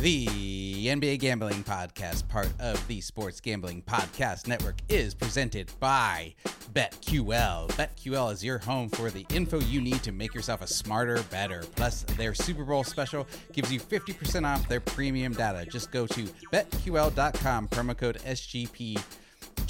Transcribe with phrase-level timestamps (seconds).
[0.00, 6.34] The NBA Gambling Podcast, part of the Sports Gambling Podcast Network, is presented by
[6.72, 7.68] BetQL.
[7.72, 11.64] BetQL is your home for the info you need to make yourself a smarter, better.
[11.76, 15.66] Plus, their Super Bowl special gives you 50% off their premium data.
[15.70, 18.98] Just go to betql.com, promo code SGP.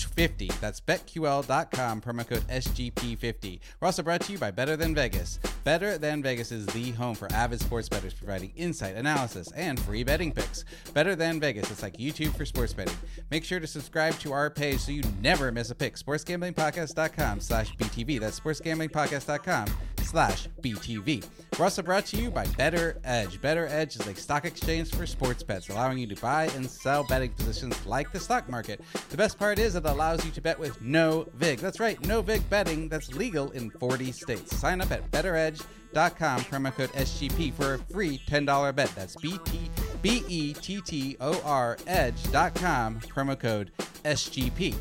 [0.05, 0.51] 50.
[0.61, 3.61] That's betql.com, promo code SGP50.
[3.81, 5.39] We're also brought to you by Better Than Vegas.
[5.65, 10.05] Better Than Vegas is the home for avid sports bettors providing insight, analysis, and free
[10.05, 10.65] betting picks.
[10.95, 12.97] Better Than Vegas, it's like YouTube for sports betting.
[13.31, 15.97] Make sure to subscribe to our page so you never miss a pick.
[15.97, 18.21] SportsGamblingPodcast.com slash BTV.
[18.21, 19.67] That's SportsGamblingPodcast.com
[20.11, 21.25] slash BTV.
[21.59, 23.41] We're also brought to you by Bettor Edge.
[23.41, 27.05] Bettor Edge is a stock exchange for sports bets, allowing you to buy and sell
[27.05, 28.81] betting positions like the stock market.
[29.11, 31.61] The best part is it allows you to bet with no VIG.
[31.61, 34.57] That's right, no VIG betting that's legal in 40 states.
[34.57, 38.93] Sign up at bettoredge.com, promo code SGP for a free $10 bet.
[38.97, 39.71] That's B-T-
[40.03, 43.71] B-E-T-T-O-R edge.com, promo code
[44.05, 44.75] SGP.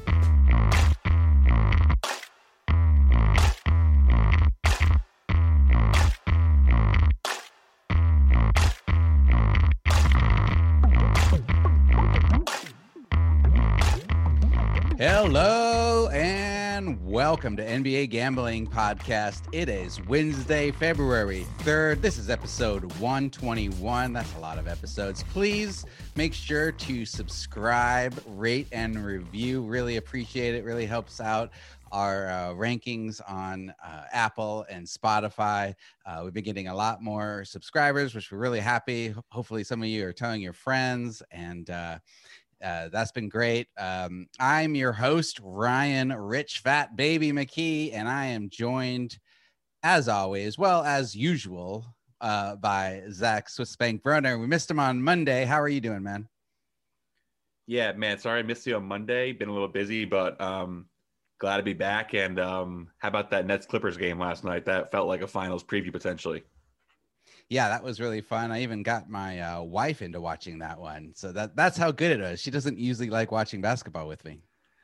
[15.00, 19.44] Hello and welcome to NBA Gambling Podcast.
[19.54, 22.02] It is Wednesday, February 3rd.
[22.02, 24.12] This is episode 121.
[24.12, 25.24] That's a lot of episodes.
[25.24, 25.86] Please
[26.18, 29.62] make sure to subscribe, rate, and review.
[29.62, 30.66] Really appreciate it.
[30.66, 31.52] Really helps out
[31.94, 35.76] our uh, rankings on uh, Apple and Spotify.
[36.06, 39.16] Uh, we've been getting a lot more subscribers, which we're really happy.
[39.32, 41.70] Hopefully, some of you are telling your friends and
[42.64, 43.68] uh, that's been great.
[43.78, 49.18] Um, I'm your host, Ryan Rich Fat Baby McKee, and I am joined,
[49.84, 51.86] as always, well as usual,
[52.22, 54.40] uh, by Zach Swissbank Broner.
[54.40, 55.46] We missed him on Monday.
[55.46, 56.28] How are you doing, man?
[57.68, 58.18] Yeah, man.
[58.18, 59.32] Sorry I missed you on Monday.
[59.32, 60.88] Been a little busy, but um,
[61.40, 62.14] glad to be back.
[62.14, 64.66] And um, how about that Nets Clippers game last night?
[64.66, 66.44] That felt like a finals preview potentially
[67.50, 68.52] yeah, that was really fun.
[68.52, 71.12] I even got my uh, wife into watching that one.
[71.16, 72.40] So that that's how good it is.
[72.40, 74.42] She doesn't usually like watching basketball with me.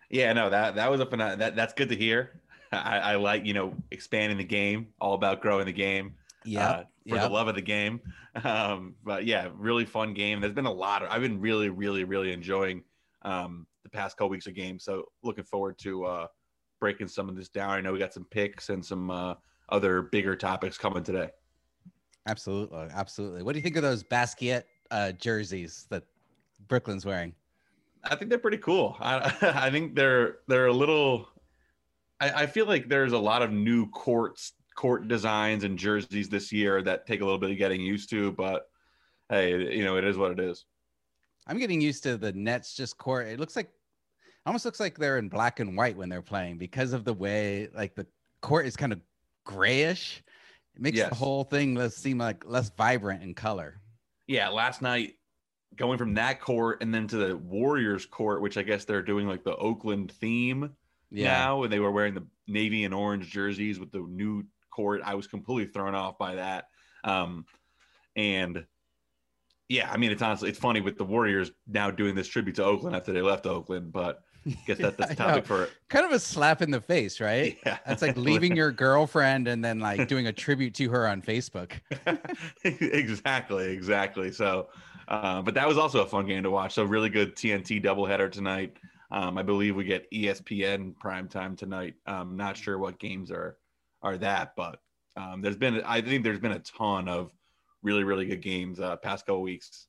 [0.09, 1.19] Yeah, no, that that was a fun.
[1.19, 2.41] That that's good to hear.
[2.71, 6.15] I, I like you know expanding the game, all about growing the game.
[6.43, 7.21] Yeah, uh, for yep.
[7.21, 8.01] the love of the game.
[8.43, 10.41] Um, but yeah, really fun game.
[10.41, 11.09] There's been a lot of.
[11.09, 12.83] I've been really, really, really enjoying
[13.21, 14.83] um, the past couple weeks of games.
[14.83, 16.27] So looking forward to uh,
[16.81, 17.69] breaking some of this down.
[17.69, 19.35] I know we got some picks and some uh,
[19.69, 21.29] other bigger topics coming today.
[22.27, 23.43] Absolutely, absolutely.
[23.43, 26.03] What do you think of those Basquiat uh, jerseys that
[26.67, 27.33] Brooklyn's wearing?
[28.03, 28.97] I think they're pretty cool.
[28.99, 31.27] I, I think they're they're a little.
[32.19, 36.51] I, I feel like there's a lot of new courts court designs and jerseys this
[36.51, 38.69] year that take a little bit of getting used to, but
[39.29, 40.65] hey, you know it is what it is.
[41.47, 43.27] I'm getting used to the Nets just court.
[43.27, 43.69] It looks like
[44.45, 47.69] almost looks like they're in black and white when they're playing because of the way
[47.75, 48.05] like the
[48.41, 48.99] court is kind of
[49.43, 50.23] grayish
[50.75, 51.09] it makes yes.
[51.09, 53.79] the whole thing less seem like less vibrant in color.
[54.27, 55.13] Yeah, last night
[55.75, 59.27] going from that court and then to the Warriors court, which I guess they're doing
[59.27, 60.71] like the Oakland theme
[61.11, 61.33] yeah.
[61.33, 65.01] now, and they were wearing the navy and orange jerseys with the new court.
[65.03, 66.65] I was completely thrown off by that.
[67.03, 67.45] Um,
[68.15, 68.65] and
[69.69, 72.63] yeah, I mean, it's honestly it's funny with the Warriors now doing this tribute to
[72.63, 74.21] Oakland after they left Oakland, but
[74.65, 77.57] guess that's the topic for kind of a slap in the face, right?
[77.65, 77.77] Yeah.
[77.85, 81.73] That's like leaving your girlfriend and then like doing a tribute to her on Facebook.
[82.63, 84.31] exactly, exactly.
[84.31, 84.67] So,
[85.07, 86.73] uh, but that was also a fun game to watch.
[86.73, 88.77] So really good TNT doubleheader tonight.
[89.11, 91.95] Um, I believe we get ESPN prime time tonight.
[92.05, 93.57] I'm not sure what games are
[94.01, 94.79] are that, but
[95.15, 97.31] um, there's been I think there's been a ton of
[97.81, 99.87] really really good games uh, past couple weeks.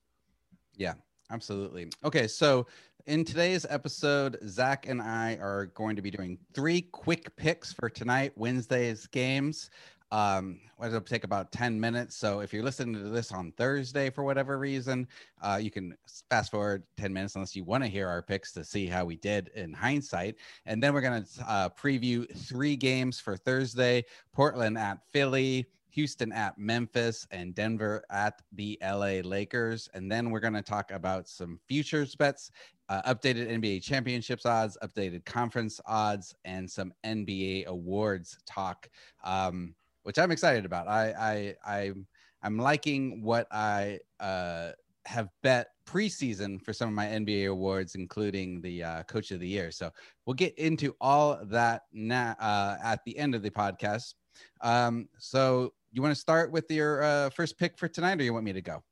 [0.77, 0.95] Yeah,
[1.31, 1.91] absolutely.
[2.05, 2.67] Okay, so
[3.07, 7.89] in today's episode, Zach and I are going to be doing three quick picks for
[7.89, 9.71] tonight, Wednesday's games.
[10.11, 12.17] Um, it'll take about 10 minutes.
[12.17, 15.07] So if you're listening to this on Thursday for whatever reason,
[15.41, 15.97] uh, you can
[16.31, 19.17] fast forward 10 minutes unless you want to hear our picks to see how we
[19.17, 20.37] did in hindsight.
[20.65, 26.31] And then we're going to uh, preview three games for Thursday Portland at Philly, Houston
[26.31, 29.89] at Memphis, and Denver at the LA Lakers.
[29.95, 32.51] And then we're going to talk about some futures bets,
[32.91, 38.91] uh, updated NBA championships odds, updated conference odds, and some NBA awards talk,
[39.25, 40.87] um, which I'm excited about.
[40.87, 41.93] I, I, I,
[42.43, 44.73] I'm liking what I uh,
[45.07, 49.49] have bet preseason for some of my NBA awards, including the uh, Coach of the
[49.49, 49.71] Year.
[49.71, 49.91] So
[50.27, 54.13] we'll get into all that na- uh, at the end of the podcast.
[54.61, 58.33] Um, so you want to start with your uh, first pick for tonight, or you
[58.33, 58.83] want me to go?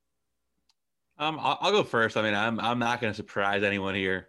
[1.18, 2.16] Um, I'll, I'll, go first.
[2.16, 4.28] I mean, I'm I'm not going to surprise anyone here.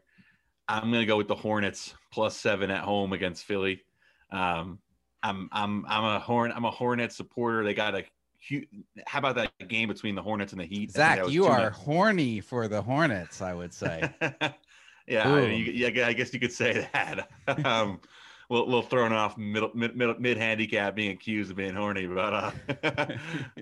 [0.68, 3.82] I'm going to go with the Hornets plus seven at home against Philly.
[4.32, 4.80] Um,
[5.24, 7.64] I'm I'm I'm a horn I'm a Hornets supporter.
[7.64, 8.04] They got a
[9.08, 10.92] how about that game between the Hornets and the Heat?
[10.92, 14.08] Zach, you are horny for the Hornets, I would say.
[15.08, 17.28] yeah, I, mean, you, yeah, I guess you could say that.
[17.66, 18.00] um,
[18.50, 23.12] little, little thrown off middle mid, mid handicap being accused of being horny, but uh,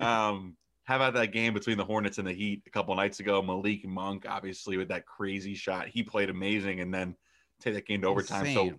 [0.04, 3.42] um, how about that game between the Hornets and the Heat a couple nights ago?
[3.42, 7.16] Malik Monk, obviously, with that crazy shot, he played amazing, and then
[7.60, 8.46] take that game to overtime.
[8.46, 8.70] Insane.
[8.70, 8.76] So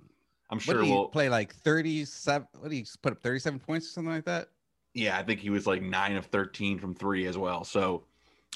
[0.49, 2.47] I'm sure we'll play like 37.
[2.59, 4.49] What do you put up 37 points or something like that?
[4.93, 7.63] Yeah, I think he was like nine of 13 from three as well.
[7.63, 8.05] So,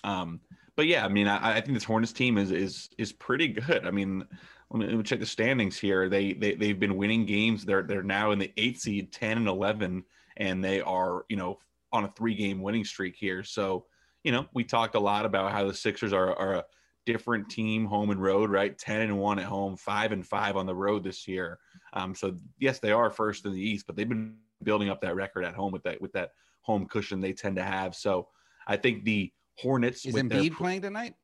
[0.03, 0.39] um,
[0.75, 3.85] but yeah, I mean, I, I think this Hornets team is is is pretty good.
[3.85, 4.25] I mean,
[4.71, 6.09] let me, check the standings here.
[6.09, 7.65] They they they've been winning games.
[7.65, 10.03] They're they're now in the eight seed, 10 and 11,
[10.37, 11.59] and they are you know
[11.91, 13.43] on a three game winning streak here.
[13.43, 13.85] So,
[14.23, 16.65] you know, we talked a lot about how the Sixers are are a
[17.05, 18.77] different team, home and road, right?
[18.77, 21.57] 10 and one at home, five and five on the road this year.
[21.93, 25.15] Um, so yes, they are first in the East, but they've been building up that
[25.15, 27.95] record at home with that with that home cushion they tend to have.
[27.95, 28.27] So
[28.67, 31.15] I think the Hornets is Embiid their, playing tonight.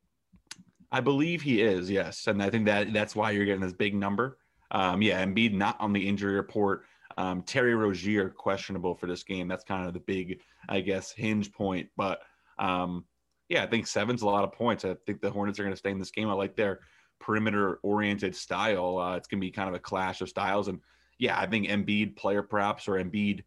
[0.92, 3.94] I believe he is, yes, and I think that that's why you're getting this big
[3.94, 4.38] number.
[4.70, 6.84] Um, yeah, Embiid not on the injury report.
[7.18, 9.48] Um, Terry Rozier questionable for this game.
[9.48, 11.88] That's kind of the big, I guess, hinge point.
[11.96, 12.20] But
[12.58, 13.04] um,
[13.48, 14.84] yeah, I think seven's a lot of points.
[14.84, 16.28] I think the Hornets are going to stay in this game.
[16.28, 16.80] I like their
[17.20, 18.98] perimeter oriented style.
[18.98, 20.68] Uh, it's going to be kind of a clash of styles.
[20.68, 20.80] And
[21.18, 23.44] yeah, I think Embiid player props or Embiid,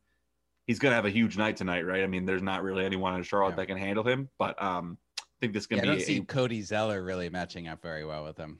[0.65, 2.03] he's going to have a huge night tonight, right?
[2.03, 3.55] I mean, there's not really anyone in Charlotte yeah.
[3.57, 4.97] that can handle him, but um,
[5.39, 5.87] think this to yeah, be.
[5.87, 8.59] I don't see a, Cody Zeller really matching up very well with him.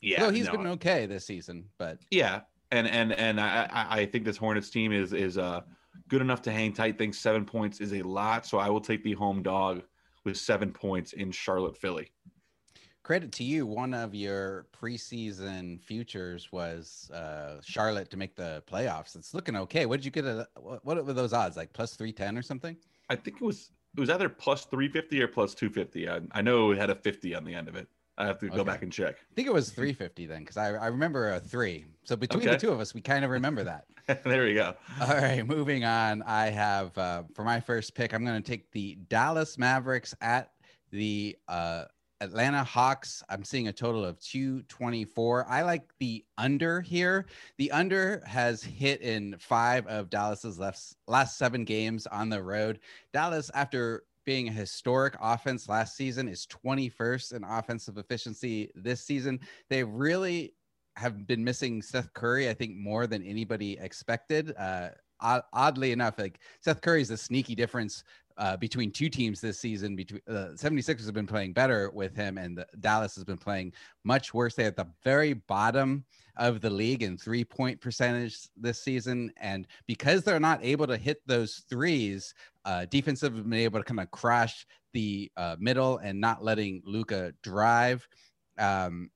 [0.00, 2.40] Yeah, Well, he's no, been okay this season, but yeah,
[2.70, 5.62] and and and I I think this Hornets team is is uh
[6.08, 6.98] good enough to hang tight.
[6.98, 9.82] Think seven points is a lot, so I will take the home dog
[10.24, 12.12] with seven points in Charlotte, Philly.
[13.02, 13.66] Credit to you.
[13.66, 19.14] One of your preseason futures was uh, Charlotte to make the playoffs.
[19.14, 19.86] It's looking okay.
[19.86, 20.48] What did you get?
[20.56, 21.56] What, what were those odds?
[21.56, 22.76] Like plus three ten or something?
[23.08, 26.08] I think it was it was either plus three fifty or plus two fifty.
[26.08, 27.88] I, I know it had a fifty on the end of it.
[28.18, 29.16] I have to go back and check.
[29.16, 31.84] I think it was 350 then, because I, I remember a three.
[32.04, 32.52] So between okay.
[32.52, 33.84] the two of us, we kind of remember that.
[34.24, 34.74] there we go.
[35.02, 36.22] All right, moving on.
[36.22, 40.52] I have uh, for my first pick, I'm going to take the Dallas Mavericks at
[40.92, 41.84] the uh,
[42.20, 43.22] Atlanta Hawks.
[43.28, 45.46] I'm seeing a total of 224.
[45.48, 47.26] I like the under here.
[47.58, 52.80] The under has hit in five of Dallas's last last seven games on the road.
[53.12, 59.38] Dallas, after being a historic offense last season, is 21st in offensive efficiency this season.
[59.68, 60.54] They really
[60.96, 64.54] have been missing Seth Curry, I think, more than anybody expected.
[64.56, 64.88] Uh,
[65.20, 68.04] oddly enough, like Seth Curry is a sneaky difference
[68.38, 69.96] uh, between two teams this season.
[69.96, 73.72] Between uh, 76ers have been playing better with him, and the, Dallas has been playing
[74.04, 74.54] much worse.
[74.54, 76.04] They're at the very bottom
[76.36, 79.32] of the league in three point percentage this season.
[79.38, 82.34] And because they're not able to hit those threes,
[82.64, 86.82] uh, defensive have been able to kind of crash the uh, middle and not letting
[86.84, 88.06] Luka drive.
[88.58, 89.10] Um,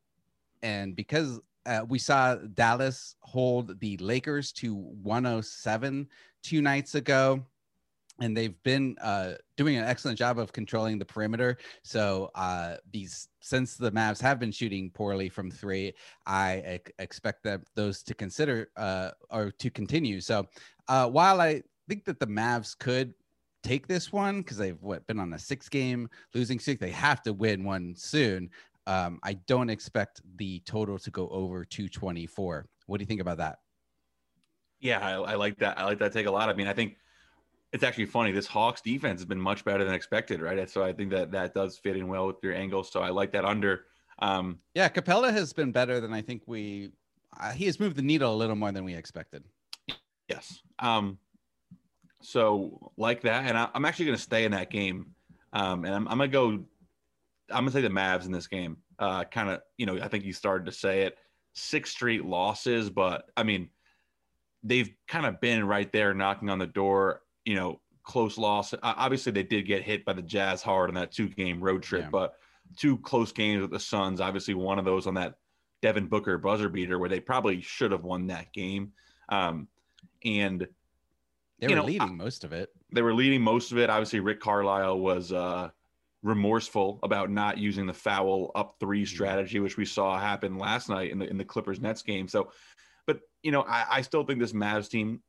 [0.62, 6.08] and because uh, we saw Dallas hold the Lakers to 107
[6.42, 7.44] two nights ago
[8.20, 11.56] and they've been uh, doing an excellent job of controlling the perimeter.
[11.82, 15.94] So uh, these since the Mavs have been shooting poorly from three,
[16.26, 20.20] I expect that those to consider uh, or to continue.
[20.20, 20.46] So
[20.88, 23.14] uh, while I think that the Mavs could
[23.62, 27.22] take this one because they've what been on a six game losing streak, they have
[27.22, 28.50] to win one soon.
[28.86, 32.66] Um, I don't expect the total to go over 224.
[32.86, 33.58] What do you think about that?
[34.80, 35.78] Yeah, I, I like that.
[35.78, 36.48] I like that take a lot.
[36.48, 36.96] I mean, I think
[37.72, 38.32] it's actually funny.
[38.32, 40.68] This Hawks defense has been much better than expected, right?
[40.68, 42.82] So I think that that does fit in well with your angle.
[42.82, 43.84] So I like that under.
[44.18, 46.90] Um, yeah, Capela has been better than I think we.
[47.38, 49.44] Uh, he has moved the needle a little more than we expected.
[50.28, 50.60] Yes.
[50.80, 51.18] Um,
[52.22, 55.14] so like that, and I, am actually going to stay in that game,
[55.52, 56.48] um, and I'm, I'm going to go.
[57.52, 58.78] I'm going to say the Mavs in this game.
[58.98, 61.16] Uh, kind of, you know, I think you started to say it.
[61.54, 63.70] Six straight losses, but I mean,
[64.62, 68.72] they've kind of been right there knocking on the door you know, close loss.
[68.80, 72.02] Obviously, they did get hit by the Jazz hard on that two game road trip,
[72.02, 72.10] yeah.
[72.10, 72.34] but
[72.76, 74.20] two close games with the Suns.
[74.20, 75.34] Obviously, one of those on that
[75.82, 78.92] Devin Booker buzzer beater where they probably should have won that game.
[79.30, 79.66] Um,
[80.24, 80.68] and
[81.58, 82.70] they were know, leading most of it.
[82.94, 83.90] They were leading most of it.
[83.90, 85.70] Obviously, Rick Carlisle was uh,
[86.22, 89.12] remorseful about not using the foul up three mm-hmm.
[89.12, 92.28] strategy, which we saw happen last night in the in the Clippers Nets game.
[92.28, 92.52] So,
[93.08, 95.20] but you know, I, I still think this Mavs team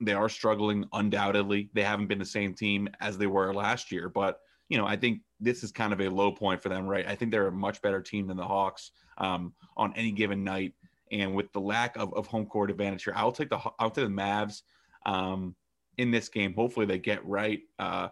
[0.00, 1.70] they are struggling undoubtedly.
[1.72, 4.96] They haven't been the same team as they were last year, but you know, I
[4.96, 7.06] think this is kind of a low point for them, right?
[7.06, 10.74] I think they're a much better team than the Hawks um, on any given night.
[11.12, 14.06] And with the lack of, of home court advantage here, I'll take the I'll take
[14.06, 14.62] the Mavs
[15.04, 15.54] um,
[15.98, 16.52] in this game.
[16.54, 18.08] Hopefully they get right, uh,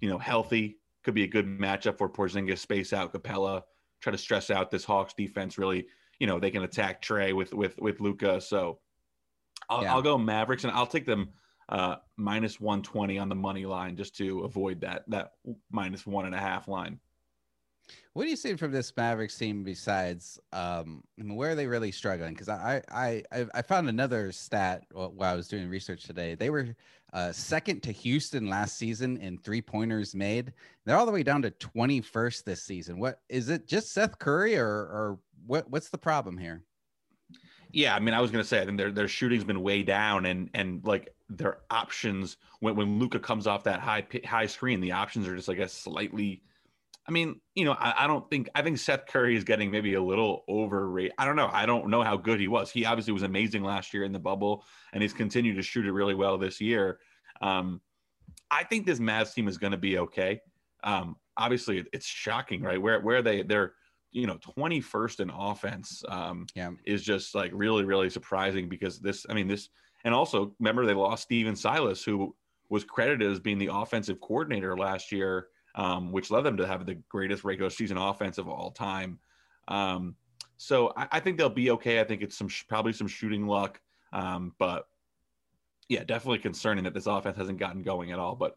[0.00, 0.78] you know, healthy.
[1.02, 3.62] Could be a good matchup for Porzingis, space out Capela.
[4.00, 5.58] try to stress out this Hawks defense.
[5.58, 5.86] Really,
[6.20, 8.40] you know, they can attack Trae with with with Luka.
[8.40, 8.78] So
[9.68, 9.94] I'll, yeah.
[9.94, 11.30] I'll go Mavericks, and I'll take them
[11.68, 15.32] uh, minus 120 on the money line just to avoid that that
[15.70, 17.00] minus one and a half line.
[18.14, 21.66] What do you see from this Mavericks team besides um, I mean, where are they
[21.66, 22.34] really struggling?
[22.34, 23.22] Because I, I
[23.54, 26.34] I found another stat while I was doing research today.
[26.34, 26.74] They were
[27.12, 30.52] uh, second to Houston last season in three pointers made.
[30.84, 32.98] They're all the way down to 21st this season.
[32.98, 33.66] What is it?
[33.66, 35.70] Just Seth Curry, or or what?
[35.70, 36.62] What's the problem here?
[37.76, 40.24] Yeah, I mean, I was gonna say, I think their their shooting's been way down,
[40.24, 44.92] and and like their options when when Luka comes off that high high screen, the
[44.92, 46.42] options are just like a slightly.
[47.06, 49.92] I mean, you know, I, I don't think I think Seth Curry is getting maybe
[49.92, 51.12] a little overrated.
[51.18, 51.50] I don't know.
[51.52, 52.70] I don't know how good he was.
[52.70, 54.64] He obviously was amazing last year in the bubble,
[54.94, 56.98] and he's continued to shoot it really well this year.
[57.42, 57.82] Um,
[58.50, 60.40] I think this Mavs team is going to be okay.
[60.82, 62.80] Um, obviously, it's shocking, right?
[62.80, 63.74] Where where they they're
[64.16, 66.70] you know 21st in offense um, yeah.
[66.86, 69.68] is just like really really surprising because this I mean this
[70.04, 72.34] and also remember they lost Stephen Silas who
[72.68, 76.86] was credited as being the offensive coordinator last year, um, which led them to have
[76.86, 79.18] the greatest regular season offense of all time.
[79.68, 80.16] Um,
[80.56, 82.00] so I, I, think they'll be okay.
[82.00, 83.80] I think it's some probably some shooting luck,
[84.12, 84.88] um, but
[85.88, 88.34] yeah, definitely concerning that this offense hasn't gotten going at all.
[88.34, 88.56] But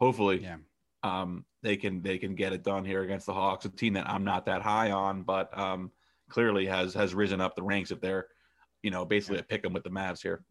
[0.00, 0.56] hopefully, yeah.
[1.02, 4.08] Um, they can they can get it done here against the Hawks, a team that
[4.08, 5.90] I'm not that high on, but um,
[6.28, 8.26] clearly has has risen up the ranks if they're,
[8.82, 10.44] you know, basically a pick them with the Mavs here.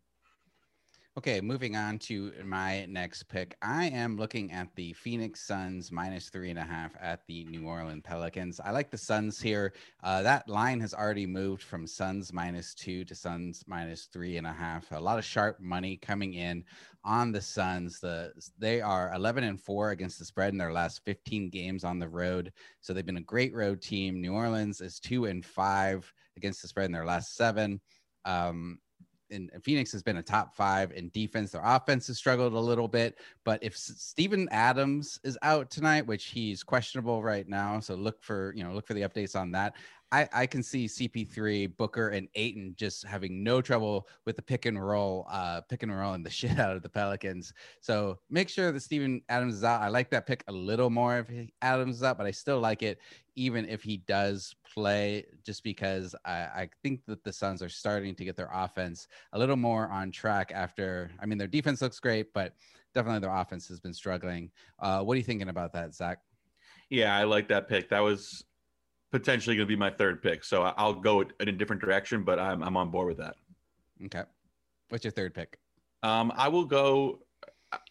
[1.18, 3.56] Okay, moving on to my next pick.
[3.62, 7.66] I am looking at the Phoenix Suns minus three and a half at the New
[7.66, 8.60] Orleans Pelicans.
[8.60, 9.72] I like the Suns here.
[10.04, 14.46] Uh, that line has already moved from Suns minus two to Suns minus three and
[14.46, 14.92] a half.
[14.92, 16.66] A lot of sharp money coming in
[17.06, 18.02] on the Suns.
[18.02, 21.98] The they are 11 and four against the spread in their last 15 games on
[21.98, 22.52] the road.
[22.82, 24.20] So they've been a great road team.
[24.20, 27.80] New Orleans is two and five against the spread in their last seven.
[28.26, 28.80] Um,
[29.32, 31.52] and Phoenix has been a top five in defense.
[31.52, 36.26] Their offense has struggled a little bit, but if Steven Adams is out tonight, which
[36.26, 39.76] he's questionable right now, so look for you know look for the updates on that.
[40.12, 44.66] I, I can see CP3, Booker, and Ayton just having no trouble with the pick
[44.66, 47.54] and roll, uh, pick and roll and the shit out of the Pelicans.
[47.82, 49.82] So make sure that Steven Adams is out.
[49.82, 52.60] I like that pick a little more if he, Adams is out, but I still
[52.60, 53.00] like it
[53.36, 58.16] even if he does play, just because I, I think that the Suns are starting
[58.16, 61.12] to get their offense a little more on track after.
[61.20, 62.54] I mean, their defense looks great, but
[62.94, 64.52] definitely their offense has been struggling.
[64.80, 66.20] Uh, what are you thinking about that, Zach?
[66.90, 67.90] Yeah, I like that pick.
[67.90, 68.46] That was
[69.16, 70.44] potentially going to be my third pick.
[70.44, 73.36] So I'll go in a different direction, but I'm I'm on board with that.
[74.04, 74.24] Okay.
[74.90, 75.58] What's your third pick?
[76.04, 77.20] Um, I will go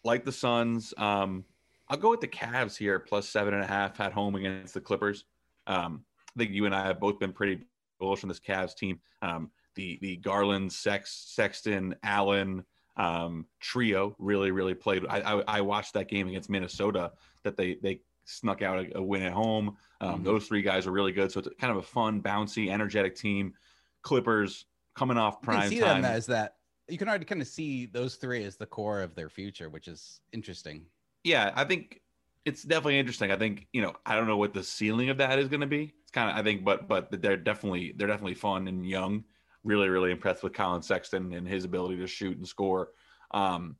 [0.03, 0.93] like the Suns.
[0.97, 1.43] Um,
[1.89, 4.81] I'll go with the Cavs here, plus seven and a half at home against the
[4.81, 5.25] Clippers.
[5.65, 6.05] Um,
[6.35, 7.65] I think you and I have both been pretty
[7.99, 8.99] bullish on this Cavs team.
[9.23, 12.63] Um, the the Garland, Sex, Sexton, Allen
[12.97, 15.07] um, trio really really played.
[15.09, 17.13] I, I, I watched that game against Minnesota
[17.43, 19.77] that they they snuck out a, a win at home.
[20.01, 20.23] Um, mm-hmm.
[20.23, 21.31] Those three guys are really good.
[21.31, 23.53] So it's kind of a fun, bouncy, energetic team.
[24.01, 24.65] Clippers
[24.95, 26.01] coming off prime you see time.
[26.01, 26.55] them as that.
[26.87, 29.87] You can already kind of see those three as the core of their future, which
[29.87, 30.85] is interesting.
[31.23, 32.01] Yeah, I think
[32.45, 33.31] it's definitely interesting.
[33.31, 35.67] I think you know I don't know what the ceiling of that is going to
[35.67, 35.93] be.
[36.03, 39.23] It's kind of I think, but but they're definitely they're definitely fun and young.
[39.63, 42.89] Really, really impressed with Collin Sexton and his ability to shoot and score.
[43.31, 43.77] Um,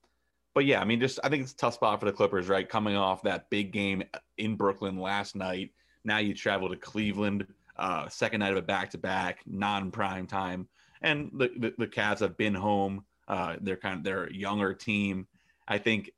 [0.55, 2.67] but yeah, I mean, just I think it's a tough spot for the Clippers, right?
[2.67, 4.01] Coming off that big game
[4.37, 5.71] in Brooklyn last night.
[6.05, 7.45] Now you travel to Cleveland,
[7.75, 10.69] uh, second night of a back to back, non prime time.
[11.01, 13.03] And the, the, the Cavs have been home.
[13.27, 15.27] Uh, they're kind of they're a younger team.
[15.67, 16.11] I think,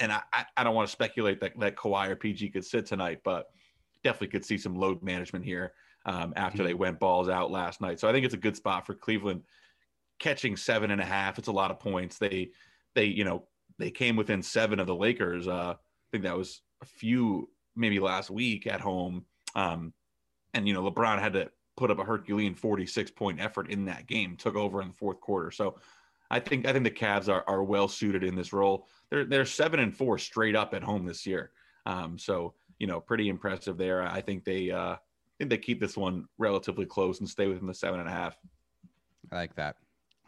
[0.00, 0.20] and I,
[0.56, 3.48] I don't want to speculate that, that Kawhi or PG could sit tonight, but
[4.04, 5.72] definitely could see some load management here
[6.04, 6.66] um, after mm-hmm.
[6.66, 8.00] they went balls out last night.
[8.00, 9.44] So I think it's a good spot for Cleveland
[10.18, 11.38] catching seven and a half.
[11.38, 12.18] It's a lot of points.
[12.18, 12.50] They,
[12.94, 13.44] they, you know,
[13.78, 15.48] they came within seven of the Lakers.
[15.48, 15.76] Uh, I
[16.10, 19.24] think that was a few, maybe last week at home.
[19.54, 19.92] Um,
[20.54, 24.06] and you know, LeBron had to put up a Herculean 46 point effort in that
[24.06, 25.50] game, took over in the fourth quarter.
[25.50, 25.76] So
[26.30, 28.86] I think I think the Cavs are, are well suited in this role.
[29.10, 31.52] They're they're seven and four straight up at home this year.
[31.86, 34.02] Um, so you know, pretty impressive there.
[34.02, 34.98] I think they uh, I
[35.38, 38.36] think they keep this one relatively close and stay within the seven and a half.
[39.30, 39.76] I like that.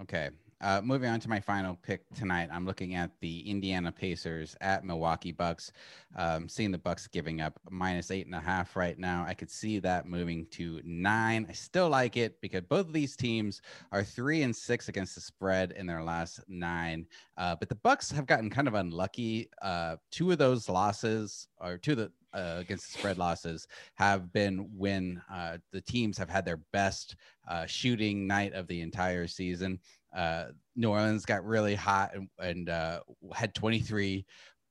[0.02, 0.30] Okay.
[0.61, 4.85] Uh, moving on to my final pick tonight, I'm looking at the Indiana Pacers at
[4.85, 5.73] Milwaukee Bucks.
[6.17, 9.50] Um, seeing the Bucks giving up minus eight and a half right now, I could
[9.50, 11.47] see that moving to nine.
[11.49, 13.62] I still like it because both of these teams
[13.93, 17.07] are three and six against the spread in their last nine.
[17.37, 19.49] Uh, but the Bucks have gotten kind of unlucky.
[19.62, 24.33] Uh, two of those losses, or two of the uh, against the spread losses have
[24.33, 27.17] been when uh, the teams have had their best
[27.49, 29.79] uh, shooting night of the entire season.
[30.14, 33.00] Uh, New Orleans got really hot and, and uh,
[33.35, 34.25] had 23.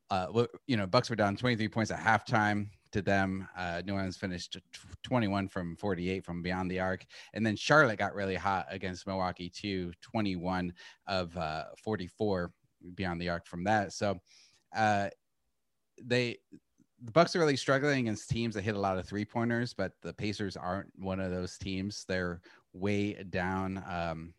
[0.10, 3.48] Uh, you know, Bucks were down 23 points at halftime to them.
[3.56, 4.58] Uh, New Orleans finished
[5.04, 9.50] 21 from 48 from beyond the arc, and then Charlotte got really hot against Milwaukee
[9.50, 10.74] too, 21
[11.08, 11.38] of
[11.84, 12.52] 44
[12.96, 13.94] beyond the arc from that.
[13.94, 14.20] So
[16.02, 16.38] they
[17.02, 19.94] the Bucks are really struggling against teams that hit a lot of three pointers, but
[20.02, 22.06] the Pacers aren't one of those teams.
[22.08, 22.42] They're
[22.74, 23.84] way down.
[23.90, 24.34] Um,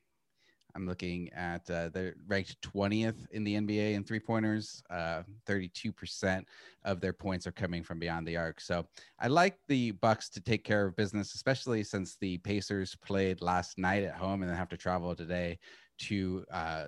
[0.74, 4.82] I'm looking at uh, they're ranked 20th in the NBA in three pointers.
[4.90, 6.44] Uh, 32%
[6.84, 8.60] of their points are coming from beyond the arc.
[8.60, 8.86] So
[9.18, 13.78] I like the Bucks to take care of business, especially since the Pacers played last
[13.78, 15.58] night at home and then have to travel today
[16.00, 16.86] to uh,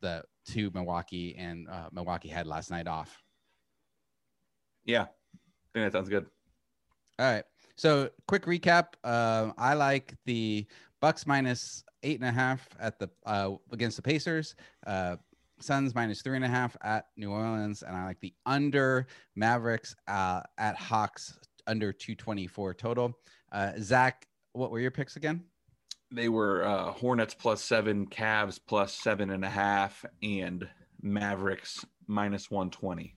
[0.00, 3.22] the to Milwaukee, and uh, Milwaukee had last night off.
[4.84, 5.06] Yeah, I
[5.74, 6.26] think that sounds good.
[7.18, 7.44] All right.
[7.76, 8.94] So quick recap.
[9.04, 10.66] Uh, I like the
[11.00, 14.54] Bucks minus eight and a half at the uh, against the Pacers.
[14.86, 15.16] Uh,
[15.60, 19.96] Suns minus three and a half at New Orleans, and I like the under Mavericks
[20.06, 21.36] uh, at Hawks
[21.66, 23.18] under two twenty four total.
[23.50, 25.42] Uh, Zach, what were your picks again?
[26.12, 30.68] They were uh, Hornets plus seven, Cavs plus seven and a half, and
[31.02, 33.14] Mavericks minus one twenty.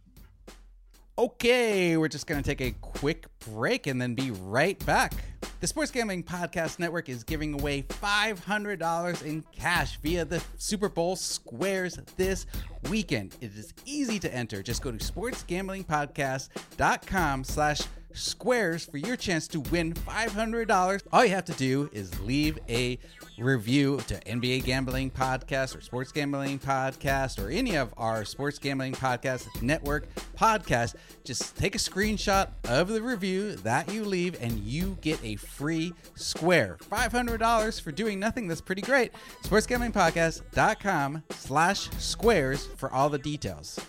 [1.18, 5.14] Okay, we're just going to take a quick break and then be right back.
[5.62, 11.16] The Sports Gambling Podcast Network is giving away $500 in cash via the Super Bowl
[11.16, 12.48] squares this
[12.90, 13.38] weekend.
[13.42, 14.64] It is easy to enter.
[14.64, 17.82] Just go to sportsgamblingpodcast.com slash
[18.14, 21.02] squares for your chance to win $500.
[21.12, 22.98] All you have to do is leave a
[23.38, 28.94] review to NBA Gambling Podcast or Sports Gambling Podcast or any of our Sports Gambling
[28.94, 30.96] Podcast Network podcasts.
[31.24, 35.94] Just take a screenshot of the review that you leave and you get a free
[36.16, 36.78] square.
[36.92, 38.48] $500 for doing nothing.
[38.48, 39.12] That's pretty great.
[39.44, 43.80] SportsGamblingPodcast.com slash squares for all the details.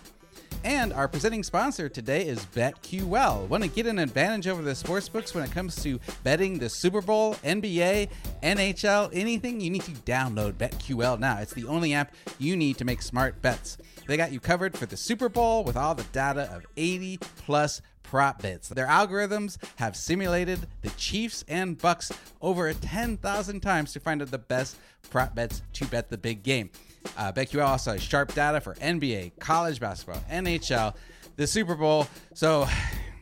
[0.63, 3.49] And our presenting sponsor today is BetQL.
[3.49, 7.01] Want to get an advantage over the sportsbooks when it comes to betting the Super
[7.01, 8.09] Bowl, NBA,
[8.41, 9.59] NHL, anything?
[9.59, 11.39] You need to download BetQL now.
[11.39, 13.77] It's the only app you need to make smart bets.
[14.07, 17.81] They got you covered for the Super Bowl with all the data of 80 plus
[18.03, 18.69] prop bets.
[18.69, 22.09] Their algorithms have simulated the Chiefs and Bucks
[22.41, 24.77] over 10,000 times to find out the best
[25.09, 26.69] prop bets to bet the big game.
[27.17, 30.95] Uh, BetQL also has sharp data for NBA, college basketball, NHL,
[31.35, 32.07] the Super Bowl.
[32.33, 32.67] So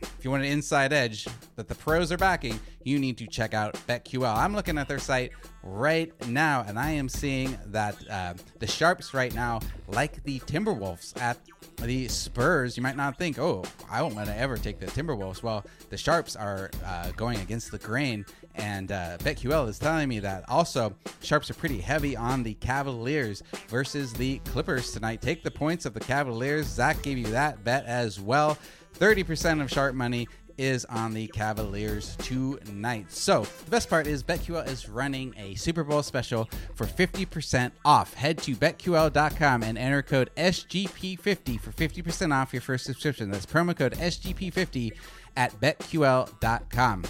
[0.02, 3.54] if you want an inside edge that the pros are backing, you need to check
[3.54, 4.36] out BetQL.
[4.36, 9.14] I'm looking at their site right now, and I am seeing that uh, the Sharps
[9.14, 11.38] right now, like the Timberwolves at
[11.80, 15.42] the Spurs, you might not think, oh, I won't want to ever take the Timberwolves.
[15.42, 20.20] Well, the Sharps are uh, going against the grain, and uh, BetQL is telling me
[20.20, 25.22] that also Sharps are pretty heavy on the Cavaliers versus the Clippers tonight.
[25.22, 26.66] Take the points of the Cavaliers.
[26.66, 28.58] Zach gave you that bet as well.
[28.98, 33.10] 30% of sharp money is on the Cavaliers tonight.
[33.10, 38.14] So, the best part is BetQL is running a Super Bowl special for 50% off.
[38.14, 43.30] Head to betql.com and enter code SGP50 for 50% off your first subscription.
[43.30, 44.92] That's promo code SGP50
[45.36, 47.04] at betql.com.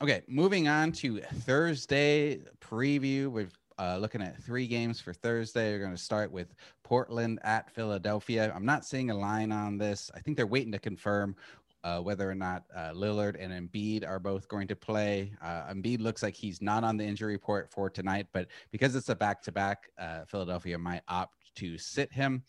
[0.00, 3.26] Okay, moving on to Thursday preview.
[3.26, 3.48] We're
[3.80, 5.72] uh, looking at three games for Thursday.
[5.72, 8.52] We're going to start with Portland at Philadelphia.
[8.54, 10.08] I'm not seeing a line on this.
[10.14, 11.34] I think they're waiting to confirm
[11.82, 15.32] uh, whether or not uh, Lillard and Embiid are both going to play.
[15.42, 19.08] Uh, Embiid looks like he's not on the injury report for tonight, but because it's
[19.08, 19.90] a back to back,
[20.28, 22.44] Philadelphia might opt to sit him.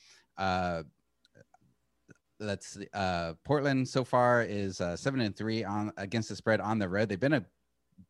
[2.40, 6.80] Let's uh, Portland so far is uh, seven and three on against the spread on
[6.80, 7.10] the road.
[7.10, 7.46] They've been a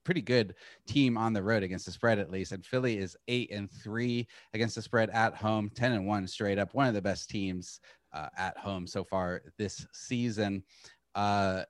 [0.06, 0.54] pretty good
[0.86, 4.28] team on the road against the spread at least and philly is eight and three
[4.54, 7.80] against the spread at home 10 and one straight up one of the best teams
[8.14, 10.64] uh, at home so far this season
[11.16, 11.64] uh,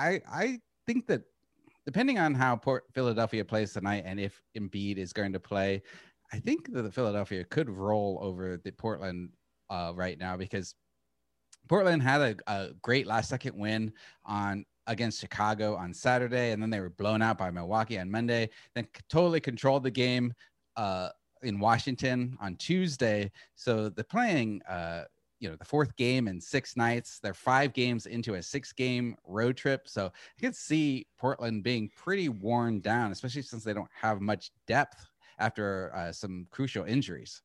[0.00, 1.22] I I think that
[1.84, 5.82] depending on how Port Philadelphia plays tonight and if Embiid is going to play,
[6.32, 9.30] I think that the Philadelphia could roll over the Portland
[9.68, 10.74] uh, right now because
[11.70, 13.92] Portland had a, a great last second win
[14.24, 18.50] on against Chicago on Saturday, and then they were blown out by Milwaukee on Monday.
[18.74, 20.34] Then totally controlled the game
[20.76, 21.10] uh,
[21.42, 23.30] in Washington on Tuesday.
[23.54, 25.04] So they're playing, uh,
[25.38, 27.20] you know, the fourth game in six nights.
[27.20, 29.86] They're five games into a six game road trip.
[29.86, 34.50] So I could see Portland being pretty worn down, especially since they don't have much
[34.66, 37.42] depth after uh, some crucial injuries.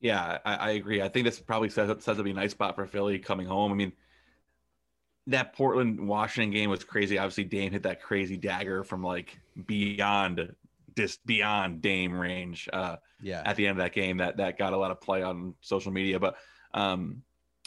[0.00, 1.02] Yeah, I, I, agree.
[1.02, 3.70] I think this probably says, says to be a nice spot for Philly coming home.
[3.70, 3.92] I mean,
[5.26, 7.18] that Portland Washington game was crazy.
[7.18, 10.54] Obviously, Dame hit that crazy dagger from like beyond
[10.96, 12.68] just beyond Dame range.
[12.72, 13.42] Uh, yeah.
[13.44, 15.92] At the end of that game, that that got a lot of play on social
[15.92, 16.18] media.
[16.18, 16.36] But
[16.72, 17.22] um,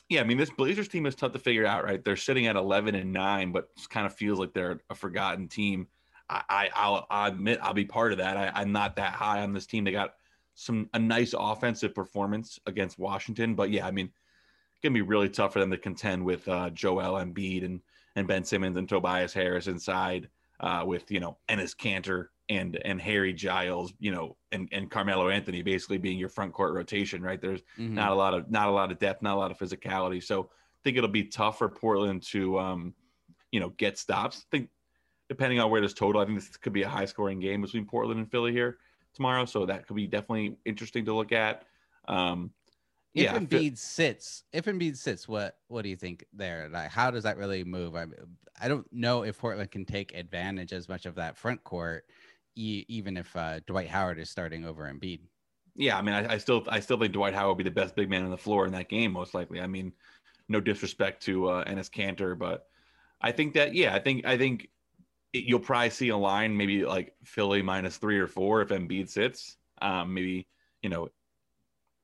[0.09, 1.83] yeah, I mean, this Blazers team is tough to figure out.
[1.83, 5.47] Right, they're sitting at eleven and nine, but kind of feels like they're a forgotten
[5.47, 5.87] team.
[6.29, 8.37] I, I will admit I'll be part of that.
[8.37, 9.83] I, I'm not that high on this team.
[9.83, 10.15] They got
[10.55, 15.29] some a nice offensive performance against Washington, but yeah, I mean, it's gonna be really
[15.29, 17.81] tough for them to contend with uh, Joel Embiid and
[18.15, 23.01] and Ben Simmons and Tobias Harris inside uh, with you know Enes Kanter and and
[23.01, 27.41] Harry Giles, you know, and and Carmelo Anthony basically being your front court rotation, right?
[27.41, 27.95] There's mm-hmm.
[27.95, 30.21] not a lot of not a lot of depth, not a lot of physicality.
[30.21, 32.93] So I think it'll be tough for Portland to um,
[33.51, 34.45] you know, get stops.
[34.45, 34.69] I think
[35.29, 37.85] depending on where this total, I think this could be a high scoring game between
[37.85, 38.77] Portland and Philly here
[39.13, 39.45] tomorrow.
[39.45, 41.63] So that could be definitely interesting to look at.
[42.07, 42.51] Um
[43.15, 46.67] if yeah, Embiid sits, if Embiid sits, what what do you think there?
[46.71, 47.95] Like, how does that really move?
[47.95, 48.07] I
[48.59, 52.05] I don't know if Portland can take advantage as much of that front court
[52.55, 55.19] e- even if uh, Dwight Howard is starting over Embiid.
[55.75, 57.95] Yeah, I mean, I, I, still I still think Dwight Howard will be the best
[57.95, 59.59] big man on the floor in that game, most likely.
[59.59, 59.91] I mean,
[60.47, 62.67] no disrespect to uh, Enes Kanter, but
[63.21, 64.69] I think that yeah, I think I think
[65.33, 69.57] you'll probably see a line maybe like Philly minus three or four if Embiid sits.
[69.81, 70.47] Um, maybe
[70.81, 71.09] you know,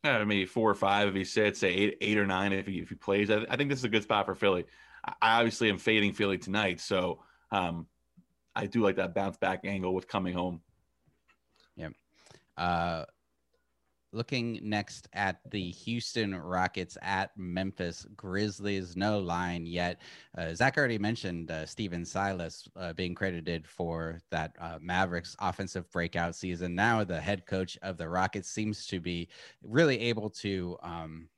[0.04, 2.80] uh, maybe four or five if he sits, say eight eight or nine if he
[2.80, 3.30] if he plays.
[3.30, 4.66] I, I think this is a good spot for Philly.
[5.06, 7.88] I obviously am fading Philly tonight, so um,
[8.56, 10.62] I do like that bounce back angle with coming home.
[11.76, 11.90] Yeah.
[12.58, 13.06] Uh,
[14.12, 18.96] looking next at the Houston Rockets at Memphis Grizzlies.
[18.96, 20.02] No line yet.
[20.38, 25.90] Uh, Zach already mentioned uh, Stephen Silas uh, being credited for that uh, Mavericks offensive
[25.92, 26.76] breakout season.
[26.76, 29.30] Now the head coach of the Rockets seems to be
[29.64, 31.30] really able to, um,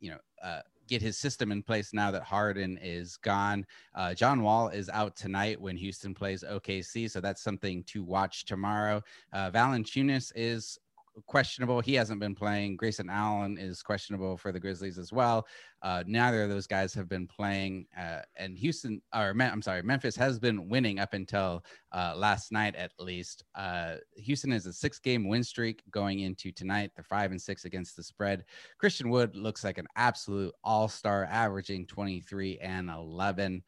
[0.00, 3.64] you know, uh, get his system in place now that Harden is gone.
[3.94, 8.44] Uh, John Wall is out tonight when Houston plays OKC, so that's something to watch
[8.44, 9.02] tomorrow.
[9.32, 10.78] Uh, Valanciunas is
[11.26, 11.80] questionable.
[11.80, 12.76] He hasn't been playing.
[12.76, 15.46] Grayson Allen is questionable for the Grizzlies as well.
[15.82, 17.86] Uh, neither of those guys have been playing.
[17.98, 22.74] Uh, and Houston, or I'm sorry, Memphis has been winning up until uh, last night
[22.76, 23.44] at least.
[23.54, 26.90] Uh, Houston is a six-game win streak going into tonight.
[26.94, 28.44] They're five and six against the spread.
[28.78, 33.62] Christian Wood looks like an absolute all-star, averaging 23 and 11.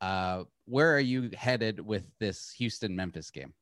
[0.00, 3.52] Uh, where are you headed with this Houston Memphis game?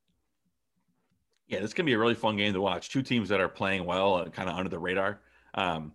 [1.49, 2.91] Yeah, this can be a really fun game to watch.
[2.91, 5.21] Two teams that are playing well, and kind of under the radar.
[5.55, 5.93] Um,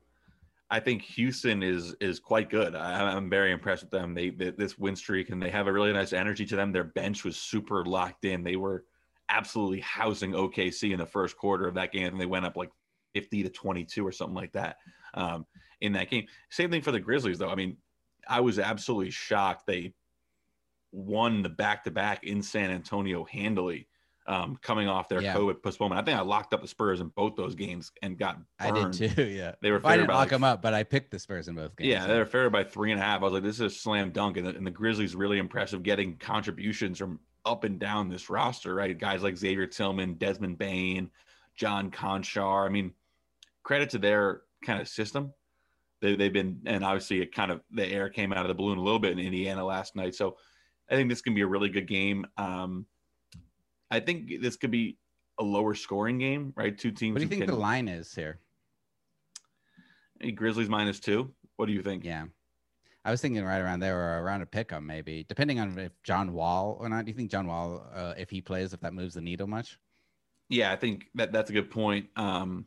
[0.69, 2.75] I think Houston is is quite good.
[2.75, 4.13] I, am very impressed with them.
[4.13, 6.71] They, they, this win streak and they have a really nice energy to them.
[6.71, 8.41] Their bench was super locked in.
[8.41, 8.85] They were
[9.27, 12.71] absolutely housing OKC in the first quarter of that game, and they went up like
[13.13, 14.77] 50 to 22 or something like that
[15.13, 15.45] um,
[15.81, 16.25] in that game.
[16.49, 17.49] Same thing for the Grizzlies, though.
[17.49, 17.75] I mean,
[18.27, 19.93] I was absolutely shocked they
[20.93, 23.87] won the back to back in San Antonio handily
[24.27, 25.35] um, coming off their yeah.
[25.35, 25.99] COVID postponement.
[25.99, 28.77] I think I locked up the Spurs in both those games and got burned.
[28.77, 29.23] I did too.
[29.31, 29.79] Yeah, they were.
[29.79, 31.89] Well, I didn't lock like, them up, but I picked the Spurs in both games.
[31.89, 33.21] Yeah, they were favored by three and a half.
[33.21, 35.83] I was like, this is a slam dunk, and the, and the Grizzlies really impressive,
[35.83, 38.75] getting contributions from up and down this roster.
[38.75, 41.09] Right, guys like Xavier Tillman, Desmond Bane,
[41.55, 42.65] John Konchar.
[42.65, 42.93] I mean,
[43.63, 45.33] credit to their kind of system.
[46.01, 48.77] They, they've been, and obviously, it kind of the air came out of the balloon
[48.77, 50.15] a little bit in Indiana last night.
[50.15, 50.37] So,
[50.89, 52.25] I think this can be a really good game.
[52.37, 52.85] Um,
[53.91, 54.97] I think this could be
[55.37, 56.75] a lower scoring game, right?
[56.75, 57.13] Two teams.
[57.13, 57.53] What do you think can...
[57.53, 58.39] the line is here?
[60.19, 61.33] Hey, Grizzlies minus two.
[61.57, 62.05] What do you think?
[62.05, 62.25] Yeah.
[63.03, 65.91] I was thinking right around there or around a pick 'em maybe, depending on if
[66.03, 67.05] John Wall or not.
[67.05, 69.79] Do you think John Wall, uh, if he plays, if that moves the needle much?
[70.49, 72.07] Yeah, I think that that's a good point.
[72.15, 72.65] Um,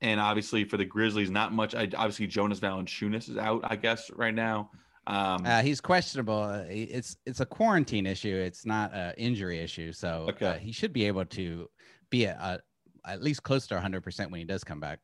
[0.00, 1.74] and obviously for the Grizzlies, not much.
[1.74, 4.70] I, obviously Jonas Valanciunas is out, I guess, right now.
[5.10, 6.40] Um, uh, he's questionable.
[6.40, 8.36] Uh, it's it's a quarantine issue.
[8.36, 9.90] It's not an injury issue.
[9.90, 10.46] So okay.
[10.46, 11.68] uh, he should be able to
[12.10, 12.60] be a,
[13.04, 15.00] a, at least close to 100 percent when he does come back.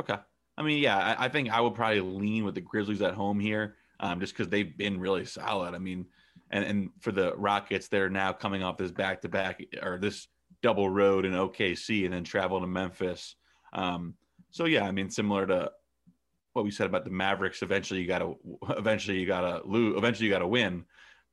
[0.00, 0.14] Okay.
[0.56, 3.40] I mean, yeah, I, I, think I would probably lean with the Grizzlies at home
[3.40, 5.74] here, um, just because they've been really solid.
[5.74, 6.06] I mean,
[6.52, 10.28] and and for the Rockets, they're now coming off this back to back or this
[10.62, 13.34] double road in OKC and then travel to Memphis.
[13.72, 14.14] Um,
[14.50, 15.72] so yeah, I mean, similar to
[16.54, 17.62] what we said about the Mavericks.
[17.62, 18.36] Eventually, you got to
[18.78, 19.96] eventually you got to lose.
[19.96, 20.84] Eventually, you got to win.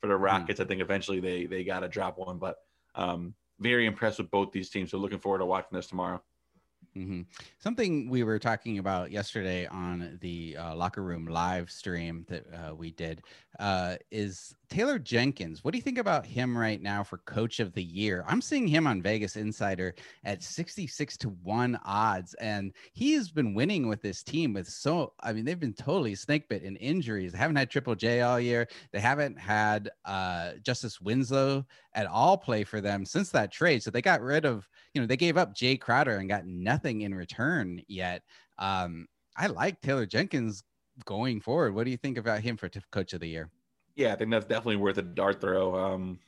[0.01, 0.23] For the hmm.
[0.23, 0.63] Rockets, mm.
[0.63, 2.39] I think eventually they they got to drop one.
[2.39, 2.57] But
[2.95, 4.91] um, very impressed with both these teams.
[4.91, 6.21] So looking forward to watching this tomorrow.
[6.97, 7.21] Mm-hmm.
[7.59, 12.75] Something we were talking about yesterday on the uh, locker room live stream that uh,
[12.75, 13.21] we did
[13.59, 15.65] uh, is Taylor Jenkins.
[15.65, 18.23] What do you think about him right now for coach of the year?
[18.25, 23.89] I'm seeing him on Vegas Insider at 66 to 1 odds, and he's been winning
[23.89, 27.33] with this team with so, I mean, they've been totally snake bit in injuries.
[27.33, 32.37] They haven't had Triple J all year, they haven't had uh, Justice Winslow at all
[32.37, 33.83] play for them since that trade.
[33.83, 37.01] So they got rid of, you know, they gave up Jay Crowder and got nothing
[37.01, 38.23] in return yet.
[38.57, 40.63] Um, I like Taylor Jenkins
[41.03, 41.75] going forward.
[41.75, 43.49] What do you think about him for t- coach of the year?
[44.01, 45.75] Yeah, I think that's definitely worth a dart throw.
[45.75, 46.19] Um,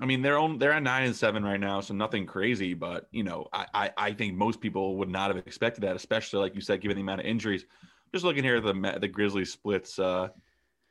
[0.00, 2.74] I mean, they're on they're at nine and seven right now, so nothing crazy.
[2.74, 6.40] But you know, I, I, I think most people would not have expected that, especially
[6.40, 7.66] like you said, given the amount of injuries.
[8.12, 10.28] Just looking here, the the Grizzlies splits, uh,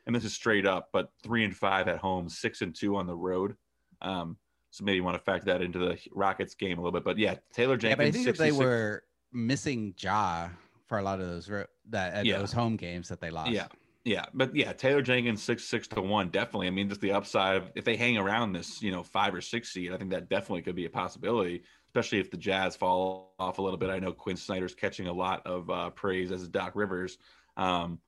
[0.05, 3.07] and this is straight up, but three and five at home, six and two on
[3.07, 3.55] the road.
[4.01, 4.37] Um,
[4.69, 7.03] so maybe you want to factor that into the Rockets game a little bit.
[7.03, 7.91] But yeah, Taylor Jenkins.
[7.91, 8.39] Yeah, but I think 66...
[8.39, 9.03] they were
[9.33, 10.49] missing Ja
[10.87, 11.49] for a lot of those
[11.89, 12.37] that yeah.
[12.37, 13.51] those home games that they lost.
[13.51, 13.67] Yeah.
[14.03, 16.67] Yeah, but yeah, Taylor Jenkins six six to one definitely.
[16.67, 19.41] I mean, just the upside of if they hang around this, you know, five or
[19.41, 23.35] six seed, I think that definitely could be a possibility, especially if the Jazz fall
[23.37, 23.91] off a little bit.
[23.91, 27.19] I know Quin Snyder's catching a lot of uh, praise as Doc Rivers,
[27.57, 27.99] um,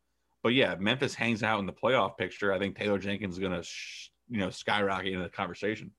[0.42, 2.52] but yeah, Memphis hangs out in the playoff picture.
[2.52, 5.92] I think Taylor Jenkins is going to, sh- you know, skyrocket into the conversation.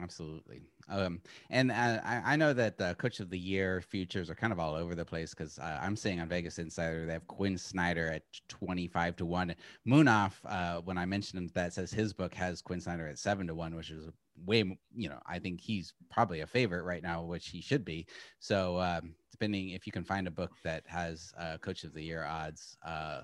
[0.00, 0.60] Absolutely.
[0.88, 1.20] Um,
[1.50, 4.60] and uh, I, I, know that the coach of the year futures are kind of
[4.60, 8.06] all over the place because uh, I'm seeing on Vegas Insider they have Quin Snyder
[8.12, 9.54] at 25 to 1.
[9.86, 13.54] Munaf, uh, when I mentioned that, says his book has Quin Snyder at 7 to
[13.54, 14.08] 1, which is
[14.44, 18.06] way, you know, I think he's probably a favorite right now, which he should be.
[18.38, 22.02] So, um, depending if you can find a book that has uh, coach of the
[22.02, 23.22] year odds, uh,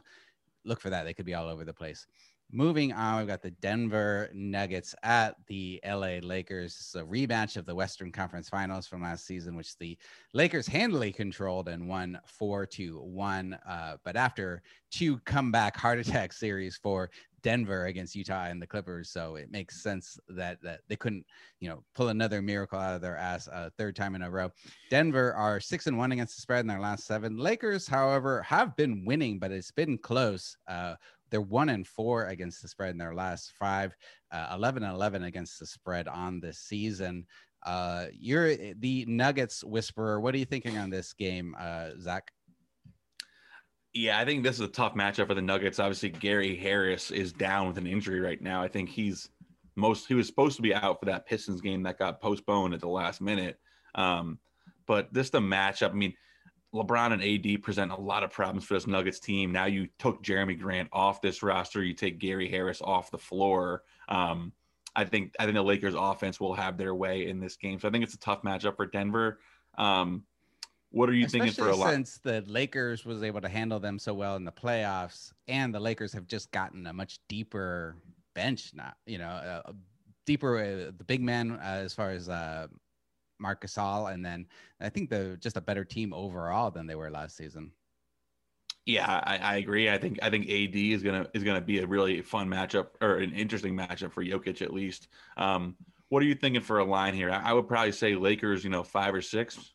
[0.65, 1.05] look for that.
[1.05, 2.07] They could be all over the place.
[2.55, 6.77] Moving on, we've got the Denver Nuggets at the LA Lakers.
[6.79, 9.97] It's a rematch of the Western Conference Finals from last season, which the
[10.35, 13.55] Lakers handily controlled and won four to one.
[13.67, 17.09] Uh, but after two comeback heart attack series for
[17.43, 21.25] Denver against Utah and the Clippers, so it makes sense that that they couldn't,
[21.59, 24.51] you know, pull another miracle out of their ass a third time in a row.
[24.91, 27.39] Denver are six and one against the spread in their last seven.
[27.39, 30.55] Lakers, however, have been winning, but it's been close.
[30.69, 30.97] Uh,
[31.33, 33.97] they're one and four against the spread in their last five,
[34.31, 37.27] uh, 11 and 11 against the spread on this season.
[37.65, 40.21] Uh, you're eh, the Nuggets whisperer.
[40.21, 42.31] What are you thinking on this game, uh, Zach?
[43.95, 45.79] Yeah, I think this is a tough matchup for the Nuggets.
[45.79, 48.63] Obviously, Gary Harris is down with an injury right now.
[48.63, 49.29] I think he's
[49.75, 52.81] most he was supposed to be out for that Pistons game that got postponed at
[52.81, 53.59] the last minute.
[53.95, 54.39] Um,
[54.87, 55.91] but this the matchup.
[55.91, 56.15] I mean,
[56.75, 59.53] LeBron and AD present a lot of problems for this Nuggets team.
[59.53, 61.83] Now you took Jerami Grant off this roster.
[61.83, 63.83] You take Gary Harris off the floor.
[64.09, 64.53] Um,
[64.95, 67.79] I think I think the Lakers offense will have their way in this game.
[67.79, 69.39] So I think it's a tough matchup for Denver.
[69.77, 70.25] Um,
[70.91, 71.91] what are you Especially thinking for a lot?
[71.91, 75.81] Since the Lakers was able to handle them so well in the playoffs, and the
[75.81, 77.97] Lakers have just gotten a much deeper
[78.35, 78.93] bench now.
[79.07, 79.73] You know, uh,
[80.27, 82.29] deeper uh, the big man uh, as far as
[83.43, 84.47] uh, Marc Gasol, and then
[84.81, 87.73] I think they're just a better team overall than they were last season.
[88.85, 89.89] Yeah, I, I, agree.
[89.89, 93.19] I think I think AD is gonna is gonna be a really fun matchup or
[93.19, 95.07] an interesting matchup for Jokic at least.
[95.37, 95.77] Um,
[96.09, 97.31] what are you thinking for a line here?
[97.31, 99.73] I, I would probably say Lakers, you know, five or six.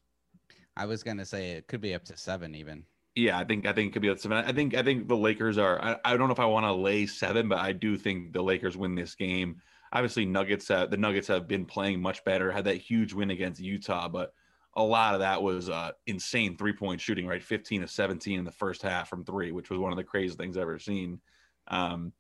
[0.75, 2.84] I was gonna say it could be up to seven even.
[3.15, 4.38] Yeah, I think I think it could be up to seven.
[4.45, 5.82] I think I think the Lakers are.
[5.82, 8.43] I, I don't know if I want to lay seven, but I do think the
[8.43, 12.52] Lakers win this game obviously Nuggets uh, the Nuggets have been playing much better.
[12.52, 14.34] Had that huge win against Utah, but
[14.76, 17.43] a lot of that was uh, insane three point shooting, right?
[17.43, 20.38] 15 to 17 in the first half from three, which was one of the craziest
[20.38, 21.19] things I've ever seen.
[21.67, 22.13] Um,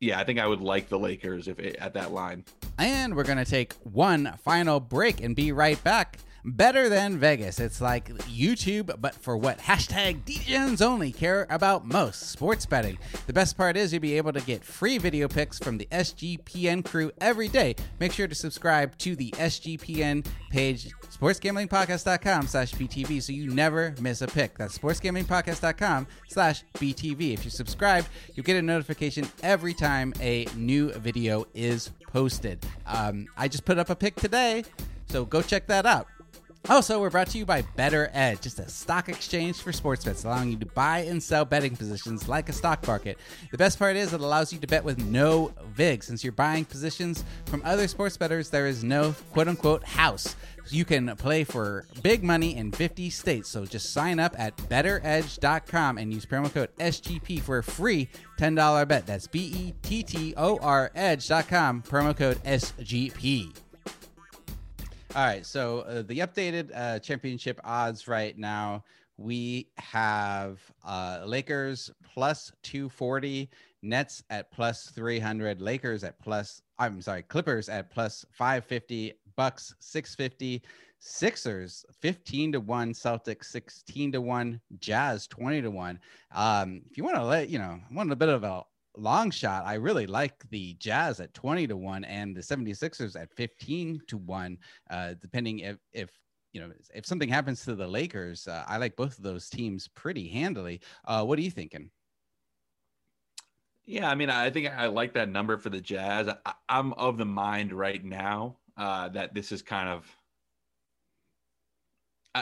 [0.00, 2.44] yeah, I think I would like the Lakers if it, at that line.
[2.78, 7.60] And we're going to take one final break and be right back better than Vegas.
[7.60, 12.98] It's like YouTube, but for what hashtag DJs only care about most sports betting.
[13.26, 16.84] The best part is you'll be able to get free video picks from the SGPN
[16.84, 17.76] crew every day.
[18.00, 24.22] Make sure to subscribe to the SGPN page, sportsgamblingpodcast.com slash BTV, so you never miss
[24.22, 24.56] a pick.
[24.56, 27.34] That's sportsgamblingpodcast.com slash BTV.
[27.34, 32.64] If you subscribe, you'll get a notification every time a new video is posted.
[32.86, 34.64] Um, I just put up a pick today,
[35.06, 36.06] so go check that out.
[36.68, 40.24] Also, we're brought to you by Bettor Edge, just a stock exchange for sports bets,
[40.24, 43.16] allowing you to buy and sell betting positions like a stock market.
[43.50, 46.02] The best part is it allows you to bet with no VIG.
[46.02, 50.36] Since you're buying positions from other sports bettors, there is no quote unquote house.
[50.68, 53.48] You can play for big money in 50 states.
[53.48, 58.86] So just sign up at bettoredge.com and use promo code SGP for a free $10
[58.86, 59.06] bet.
[59.06, 63.54] That's B E T T O R edge.com, promo code SGP.
[65.18, 65.44] All right.
[65.44, 68.84] So uh, the updated uh, championship odds right now,
[69.16, 73.50] we have uh, Lakers plus 240,
[73.82, 80.62] Nets at plus 300, Lakers at plus, I'm sorry, Clippers at plus 550, Bucks 650,
[81.00, 85.98] Sixers 15 to 1, Celtics 16 to 1, Jazz 20 to 1.
[86.30, 88.62] Um, if you want to let, you know, want a bit of a
[88.98, 93.32] long shot, I really like the Jazz at 20 to 1 and the 76ers at
[93.32, 94.58] 15 to 1,
[94.90, 96.10] uh, depending if, if
[96.52, 99.88] you know, if something happens to the Lakers, uh, I like both of those teams
[99.88, 100.80] pretty handily.
[101.04, 101.90] Uh, what are you thinking?
[103.84, 106.28] Yeah, I mean, I think I like that number for the Jazz.
[106.44, 110.06] I, am of the mind right now uh, that this is kind of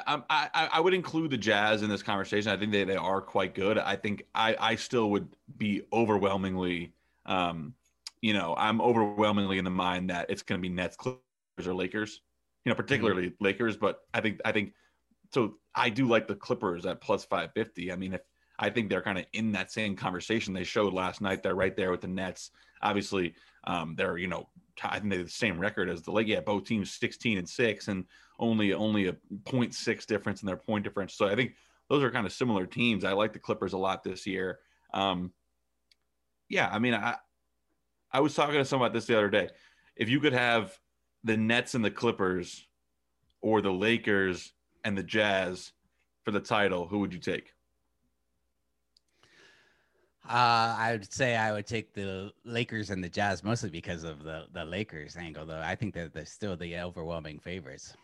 [0.06, 2.50] I, I, I would include the Jazz in this conversation.
[2.50, 3.78] I think they, they are quite good.
[3.78, 6.92] I think I, I still would be overwhelmingly,
[7.24, 7.74] um,
[8.20, 11.20] you know, I'm overwhelmingly in the mind that it's going to be Nets, Clippers,
[11.66, 12.20] or Lakers.
[12.64, 13.44] You know, particularly mm-hmm.
[13.44, 13.76] Lakers.
[13.76, 14.72] But I think I think
[15.32, 15.54] so.
[15.74, 17.92] I do like the Clippers at plus five fifty.
[17.92, 18.22] I mean, if
[18.59, 21.42] I think they're kind of in that same conversation they showed last night.
[21.42, 22.50] They're right there with the Nets.
[22.82, 24.48] Obviously, um, they're you know
[24.82, 26.28] I think they have the same record as the Lake.
[26.28, 28.04] Yeah, both teams 16 and six, and
[28.38, 29.12] only only a
[29.44, 31.14] 0.6 difference in their point difference.
[31.14, 31.54] So I think
[31.88, 33.04] those are kind of similar teams.
[33.04, 34.58] I like the Clippers a lot this year.
[34.92, 35.32] Um,
[36.48, 37.16] yeah, I mean, I
[38.12, 39.48] I was talking to someone about this the other day.
[39.96, 40.78] If you could have
[41.24, 42.66] the Nets and the Clippers,
[43.40, 44.52] or the Lakers
[44.84, 45.72] and the Jazz
[46.24, 47.52] for the title, who would you take?
[50.28, 54.24] Uh, I would say I would take the Lakers and the Jazz mostly because of
[54.24, 55.60] the the Lakers angle, though.
[55.60, 57.94] I think that they're still the overwhelming favorites.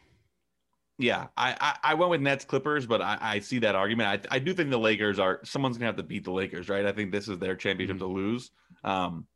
[0.99, 4.27] Yeah, I, I, I went with Nets Clippers, but I, I see that argument.
[4.31, 6.87] I, I do think the Lakers are someone's gonna have to beat the Lakers, right?
[6.87, 8.07] I think this is their championship mm-hmm.
[8.07, 8.51] to lose.
[8.85, 9.27] Um,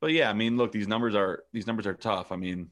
[0.00, 2.32] but yeah, I mean, look, these numbers are these numbers are tough.
[2.32, 2.70] I mean,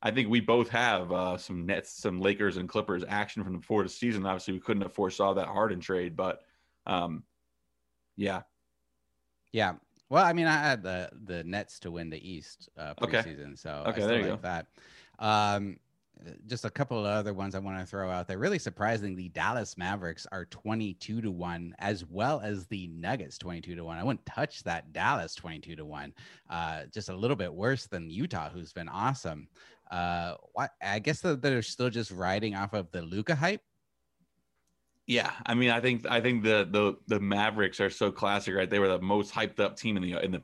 [0.00, 3.82] I think we both have uh, some Nets, some Lakers and Clippers action from before
[3.82, 4.26] the season.
[4.26, 6.42] Obviously, we couldn't have foresaw that Harden trade, but
[6.86, 7.24] um,
[8.16, 8.42] yeah.
[9.52, 9.74] Yeah.
[10.08, 13.56] Well, I mean, I had the the Nets to win the East uh, preseason, okay.
[13.56, 14.48] so okay, I there you like go.
[14.48, 14.66] that.
[15.18, 15.78] Um,
[16.46, 18.38] just a couple of other ones I want to throw out there.
[18.38, 23.74] Really surprising, the Dallas Mavericks are 22 to 1, as well as the Nuggets 22
[23.74, 23.98] to 1.
[23.98, 26.14] I wouldn't touch that Dallas 22 to 1.
[26.48, 29.48] Uh, just a little bit worse than Utah, who's been awesome.
[29.90, 30.34] Uh,
[30.82, 33.62] I guess that they're still just riding off of the Luka hype.
[35.06, 38.68] Yeah, I mean, I think I think the the the Mavericks are so classic, right?
[38.68, 40.42] They were the most hyped up team in the in the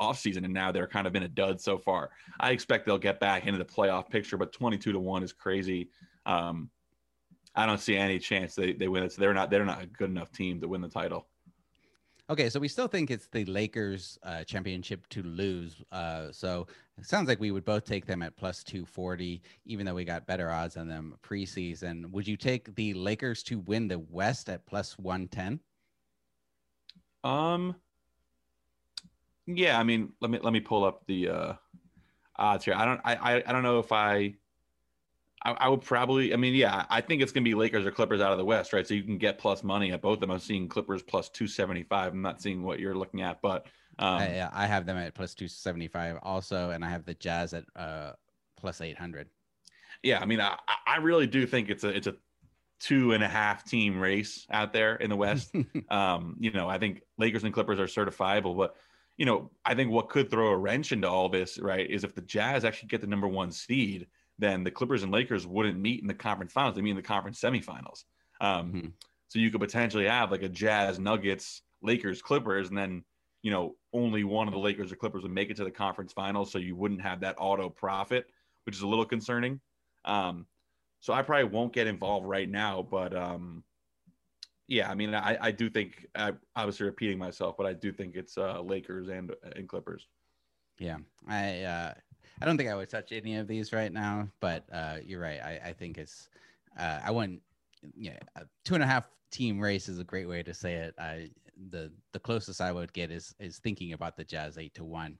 [0.00, 2.10] offseason, and now they're kind of in a dud so far.
[2.40, 5.32] I expect they'll get back into the playoff picture, but twenty two to one is
[5.32, 5.90] crazy.
[6.26, 6.70] Um,
[7.54, 9.12] I don't see any chance they, they win it.
[9.12, 11.28] So they're not they're not a good enough team to win the title.
[12.30, 15.76] Okay, so we still think it's the Lakers uh, championship to lose.
[15.90, 16.66] Uh, so
[16.98, 20.26] it sounds like we would both take them at plus 240, even though we got
[20.26, 22.10] better odds on them preseason.
[22.10, 25.60] Would you take the Lakers to win the West at plus 110?
[27.24, 27.74] Um,
[29.46, 31.52] yeah, I mean, let me let me pull up the uh,
[32.36, 32.74] odds here.
[32.74, 34.34] I don't I, I I don't know if I
[35.42, 36.32] I, I, would probably.
[36.32, 38.44] I mean, yeah, I think it's going to be Lakers or Clippers out of the
[38.44, 38.86] West, right?
[38.86, 40.30] So you can get plus money at both of them.
[40.30, 42.12] I'm seeing Clippers plus two seventy five.
[42.12, 43.66] I'm not seeing what you're looking at, but
[43.98, 47.14] um, I, I, have them at plus two seventy five also, and I have the
[47.14, 48.12] Jazz at uh,
[48.56, 49.28] plus eight hundred.
[50.02, 52.16] Yeah, I mean, I, I really do think it's a it's a
[52.80, 55.54] two and a half team race out there in the West.
[55.90, 58.76] um, you know, I think Lakers and Clippers are certifiable, but
[59.16, 62.14] you know, I think what could throw a wrench into all this, right, is if
[62.14, 64.06] the Jazz actually get the number one seed
[64.38, 66.76] then the Clippers and Lakers wouldn't meet in the conference finals.
[66.76, 68.04] They meet in the conference semifinals.
[68.40, 68.88] Um, mm-hmm.
[69.28, 73.04] So you could potentially have like a Jazz, Nuggets, Lakers, Clippers, and then
[73.42, 76.12] you know only one of the Lakers or Clippers would make it to the conference
[76.12, 76.50] finals.
[76.52, 78.26] So you wouldn't have that auto profit,
[78.64, 79.60] which is a little concerning.
[80.04, 80.46] Um,
[81.00, 83.62] so I probably won't get involved right now, but um,
[84.68, 88.16] yeah, I mean, I, I do think I obviously repeating myself, but I do think
[88.16, 90.06] it's uh, Lakers and and Clippers.
[90.78, 91.94] Yeah, I uh,
[92.40, 95.40] I don't think I would touch any of these right now, but uh, you're right.
[95.40, 96.28] I, I think it's
[96.78, 97.42] uh, I wouldn't.
[97.96, 98.18] Yeah,
[98.64, 100.94] two and a half team race is a great way to say it.
[100.98, 101.30] I
[101.70, 105.18] the the closest I would get is is thinking about the Jazz eight to one.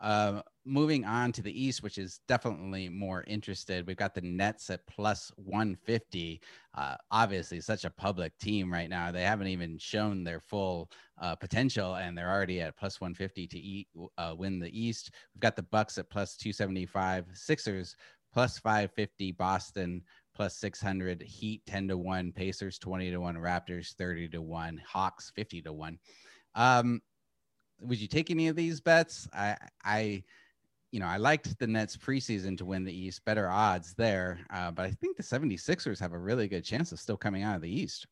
[0.00, 4.70] Uh, moving on to the East, which is definitely more interested, we've got the Nets
[4.70, 6.40] at plus 150.
[6.74, 9.10] Uh, obviously, such a public team right now.
[9.10, 10.90] They haven't even shown their full
[11.20, 15.10] uh, potential, and they're already at plus 150 to eat, uh, win the East.
[15.34, 17.96] We've got the Bucks at plus 275, Sixers
[18.32, 20.02] plus 550, Boston
[20.34, 25.30] plus 600, Heat 10 to 1, Pacers 20 to 1, Raptors 30 to 1, Hawks
[25.34, 25.98] 50 to 1.
[26.54, 27.02] Um,
[27.80, 29.28] would you take any of these bets?
[29.32, 30.24] I I
[30.92, 34.40] you know, I liked the Nets preseason to win the East, better odds there.
[34.52, 37.54] Uh, but I think the 76ers have a really good chance of still coming out
[37.54, 38.06] of the East.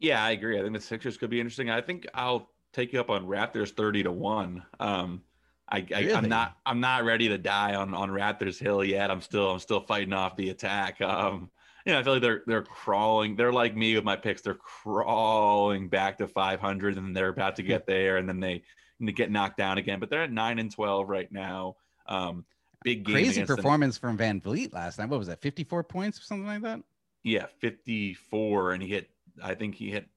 [0.00, 0.58] Yeah, I agree.
[0.58, 1.70] I think the Sixers could be interesting.
[1.70, 4.62] I think I'll take you up on Raptors 30 to 1.
[4.80, 5.22] Um,
[5.68, 9.10] I, I am not I'm not ready to die on on Raptors Hill yet.
[9.10, 11.00] I'm still I'm still fighting off the attack.
[11.00, 11.50] Um,
[11.86, 13.36] you know, I feel like they're they're crawling.
[13.36, 14.42] They're like me with my picks.
[14.42, 18.64] They're crawling back to 500, and they're about to get there, and then they,
[18.98, 20.00] they get knocked down again.
[20.00, 21.76] But they're at nine and 12 right now.
[22.08, 22.44] Um,
[22.82, 25.08] big game crazy performance from VanVleet last night.
[25.08, 25.40] What was that?
[25.40, 26.80] 54 points or something like that?
[27.22, 29.08] Yeah, 54, and he hit.
[29.40, 30.08] I think he hit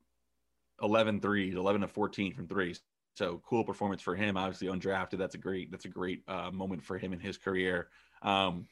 [0.81, 2.81] 11 threes, 11 to 14 from threes.
[3.13, 4.37] So cool performance for him.
[4.37, 5.19] Obviously undrafted.
[5.19, 5.69] That's a great.
[5.69, 7.89] That's a great uh, moment for him in his career.
[8.23, 8.65] Um,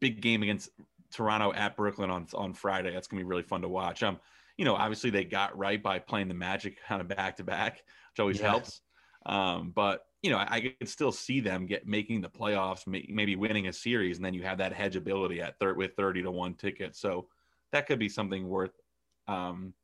[0.00, 0.70] big game against
[1.16, 2.92] Toronto at Brooklyn on on Friday.
[2.92, 4.02] That's gonna be really fun to watch.
[4.02, 4.20] Um,
[4.56, 7.76] you know, obviously they got right by playing the Magic kind of back to back,
[7.76, 8.50] which always yeah.
[8.50, 8.80] helps.
[9.24, 13.06] Um, but you know, I, I, could still see them get making the playoffs, may,
[13.08, 16.22] maybe winning a series, and then you have that hedge ability at third with thirty
[16.22, 16.96] to one ticket.
[16.96, 17.28] So
[17.72, 18.78] that could be something worth,
[19.26, 19.74] um,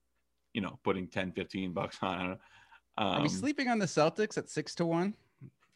[0.54, 2.38] you know, putting 10, 15 bucks on.
[2.98, 5.14] Um, Are we um, sleeping on the Celtics at six to one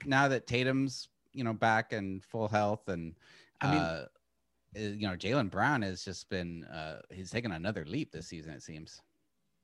[0.04, 3.14] now that Tatum's you know back and full health and
[3.60, 4.04] I mean, uh,
[4.74, 8.62] you know Jaylen Brown has just been uh, he's taken another leap this season it
[8.62, 9.00] seems.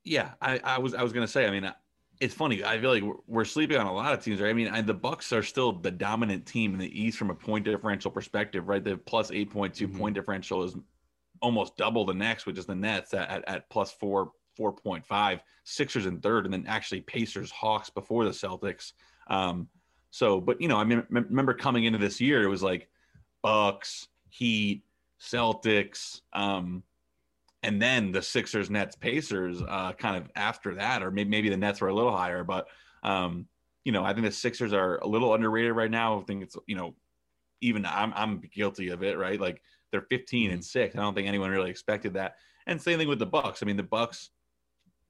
[0.03, 1.71] Yeah, I, I was I was gonna say I mean
[2.19, 4.53] it's funny I feel like we're, we're sleeping on a lot of teams right I
[4.53, 7.65] mean I, the Bucks are still the dominant team in the East from a point
[7.65, 9.97] differential perspective right the plus eight point two mm-hmm.
[9.97, 10.75] point differential is
[11.41, 16.05] almost double the next which is the Nets at, at, at plus four 4.5, Sixers
[16.05, 18.93] in third, and then actually Pacers, Hawks before the Celtics.
[19.27, 19.67] Um,
[20.11, 22.89] so, but you know, I mean, remember coming into this year, it was like
[23.41, 24.83] Bucks, Heat,
[25.23, 26.83] Celtics, um,
[27.61, 31.57] and then the Sixers, Nets, Pacers, uh, kind of after that, or maybe, maybe the
[31.57, 32.67] Nets were a little higher, but
[33.03, 33.47] um,
[33.85, 36.19] you know, I think the Sixers are a little underrated right now.
[36.19, 36.95] I think it's you know,
[37.61, 39.39] even I'm I'm guilty of it, right?
[39.39, 39.61] Like
[39.91, 40.63] they're 15 and mm-hmm.
[40.63, 40.95] six.
[40.95, 42.35] I don't think anyone really expected that.
[42.65, 43.61] And same thing with the Bucks.
[43.61, 44.29] I mean, the Bucks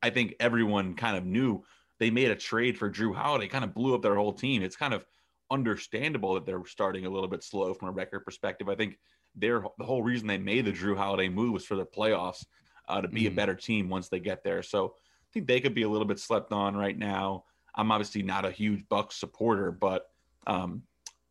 [0.03, 1.63] I think everyone kind of knew
[1.97, 4.61] they made a trade for Jrue Holiday, kind of blew up their whole team.
[4.61, 5.05] It's kind of
[5.49, 8.67] understandable that they're starting a little bit slow from a record perspective.
[8.67, 8.99] I think
[9.35, 12.45] their the whole reason they made the Jrue Holiday move was for the playoffs
[12.87, 13.27] uh, to be mm.
[13.27, 14.63] a better team once they get there.
[14.63, 17.45] So I think they could be a little bit slept on right now.
[17.75, 20.11] I'm obviously not a huge Bucks supporter, but
[20.45, 20.83] um,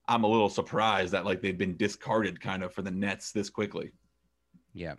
[0.08, 3.48] I'm a little surprised that like they've been discarded kind of for the Nets this
[3.48, 3.92] quickly.
[4.74, 4.94] Yeah.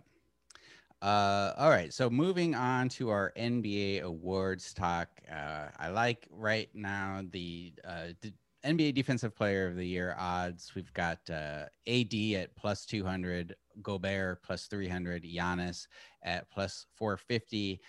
[1.02, 5.08] Uh, all right, so moving on to our NBA awards talk.
[5.30, 8.32] Uh, I like right now the uh, D-
[8.64, 10.74] NBA Defensive Player of the Year odds.
[10.74, 15.86] We've got uh, AD at plus 200, Gobert plus 300, Giannis
[16.22, 17.80] at plus 450.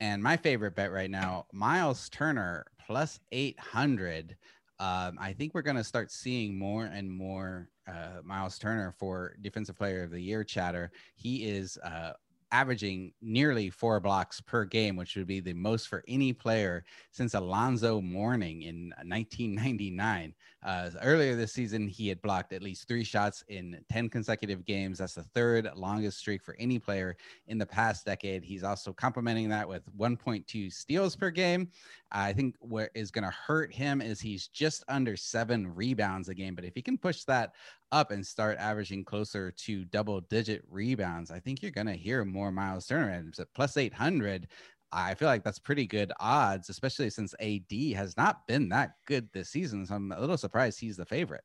[0.00, 4.36] And my favorite bet right now, Miles Turner plus 800.
[4.78, 9.36] Um, I think we're going to start seeing more and more uh, Miles Turner for
[9.40, 10.90] Defensive Player of the Year chatter.
[11.14, 12.12] He is uh,
[12.52, 17.34] averaging nearly four blocks per game, which would be the most for any player since
[17.34, 20.34] Alonzo Mourning in 1999.
[20.64, 24.98] Uh, earlier this season, he had blocked at least three shots in 10 consecutive games.
[24.98, 27.16] That's the third longest streak for any player
[27.48, 28.44] in the past decade.
[28.44, 31.68] He's also complementing that with 1.2 steals per game.
[32.12, 36.34] I think what is going to hurt him is he's just under seven rebounds a
[36.34, 36.54] game.
[36.54, 37.54] But if he can push that
[37.90, 42.24] up and start averaging closer to double digit rebounds, I think you're going to hear
[42.24, 43.10] more Miles Turner.
[43.10, 44.46] And plus 800,
[44.92, 49.28] I feel like that's pretty good odds, especially since AD has not been that good
[49.32, 49.86] this season.
[49.86, 51.44] So I'm a little surprised he's the favorite.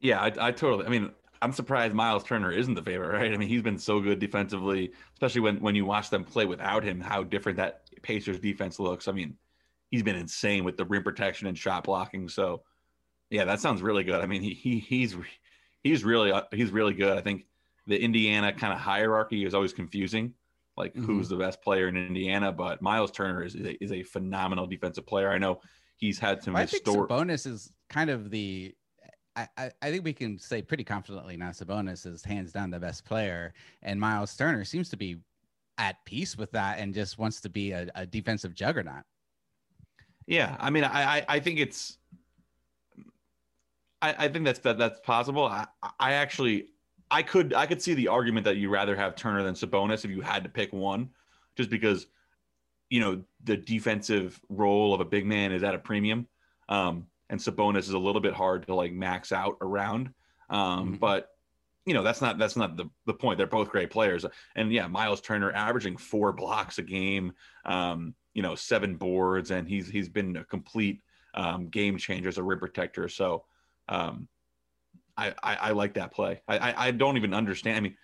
[0.00, 0.84] Yeah, I, I totally.
[0.84, 3.32] I mean, I'm surprised Miles Turner isn't the favorite, right?
[3.32, 6.82] I mean, he's been so good defensively, especially when when you watch them play without
[6.82, 7.00] him.
[7.00, 9.06] How different that Pacers defense looks.
[9.06, 9.36] I mean,
[9.90, 12.28] he's been insane with the rim protection and shot blocking.
[12.28, 12.62] So,
[13.30, 14.20] yeah, that sounds really good.
[14.20, 15.16] I mean, he, he he's
[15.84, 17.16] he's really uh, he's really good.
[17.16, 17.46] I think
[17.86, 20.34] the Indiana kind of hierarchy is always confusing
[20.76, 21.04] like mm-hmm.
[21.04, 22.52] who's the best player in Indiana.
[22.52, 25.30] But Miles Turner is, is a, is, a, phenomenal defensive player.
[25.30, 25.60] I know
[25.96, 26.54] he's had some.
[26.54, 28.74] Well, I think Sabonis is kind of the.
[29.34, 29.48] I,
[29.80, 33.54] I think we can say pretty confidently now Sabonis is hands down the best player,
[33.82, 35.16] and Miles Turner seems to be
[35.78, 39.04] at peace with that and just wants to be a, a defensive juggernaut.
[40.26, 41.98] Yeah, I mean, I I think it's.
[44.02, 45.46] I, I think that's that that's possible.
[45.46, 45.66] I,
[45.98, 46.66] I actually
[47.12, 50.10] I could I could see the argument that you'd rather have Turner than Sabonis if
[50.10, 51.10] you had to pick one,
[51.56, 52.06] just because
[52.88, 56.26] you know the defensive role of a big man is at a premium,
[56.70, 60.14] um, and Sabonis is a little bit hard to like max out around.
[60.48, 60.94] Um, mm-hmm.
[60.94, 61.28] But
[61.84, 63.36] you know that's not that's not the, the point.
[63.36, 64.24] They're both great players,
[64.56, 67.34] and yeah, Miles Turner averaging four blocks a game,
[67.66, 71.02] um, you know, seven boards, and he's he's been a complete
[71.34, 73.06] um, game changer as a rim protector.
[73.10, 73.44] So
[73.90, 74.28] um,
[75.16, 76.40] I, I, I like that play.
[76.48, 77.76] I, I, I don't even understand.
[77.76, 77.96] I mean,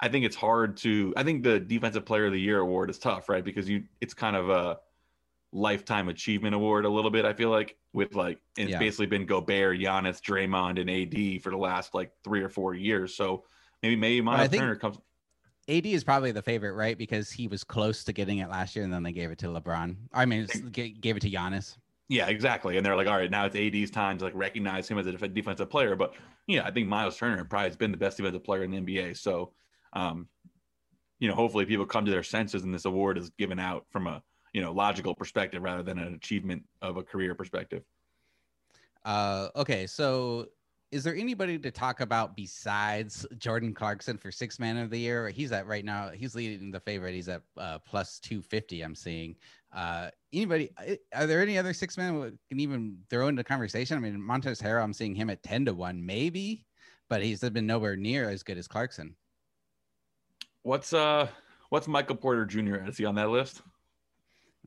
[0.00, 1.12] I think it's hard to.
[1.16, 3.44] I think the defensive player of the year award is tough, right?
[3.44, 4.78] Because you, it's kind of a
[5.52, 7.24] lifetime achievement award a little bit.
[7.24, 8.78] I feel like with like it's yeah.
[8.78, 13.16] basically been Gobert, Giannis, Draymond, and AD for the last like three or four years.
[13.16, 13.44] So
[13.82, 14.98] maybe maybe Miles Turner comes.
[15.68, 16.96] AD is probably the favorite, right?
[16.96, 19.48] Because he was close to getting it last year, and then they gave it to
[19.48, 19.96] LeBron.
[20.14, 21.76] I mean, gave it to Giannis.
[22.08, 22.76] Yeah, exactly.
[22.76, 25.12] And they're like, all right, now it's AD's time to like recognize him as a
[25.12, 25.94] defensive player.
[25.94, 26.14] But
[26.46, 29.16] yeah, I think Miles Turner probably has been the best defensive player in the NBA.
[29.18, 29.52] So,
[29.92, 30.28] um,
[31.18, 34.06] you know, hopefully people come to their senses and this award is given out from
[34.06, 34.22] a
[34.54, 37.82] you know logical perspective rather than an achievement of a career perspective.
[39.04, 40.46] Uh, okay, so
[40.90, 45.28] is there anybody to talk about besides Jordan Clarkson for six man of the year?
[45.28, 46.10] He's at right now.
[46.10, 47.14] He's leading the favorite.
[47.14, 48.82] He's at uh, plus two fifty.
[48.82, 49.36] I'm seeing.
[49.72, 50.70] Uh, anybody?
[51.14, 53.96] Are there any other six men we can even throw into the conversation?
[53.96, 54.82] I mean, Montrezl Harrell.
[54.82, 56.64] I'm seeing him at ten to one, maybe,
[57.08, 59.14] but he's been nowhere near as good as Clarkson.
[60.62, 61.28] What's uh,
[61.68, 62.76] what's Michael Porter Jr.
[62.86, 63.62] Is he on that list?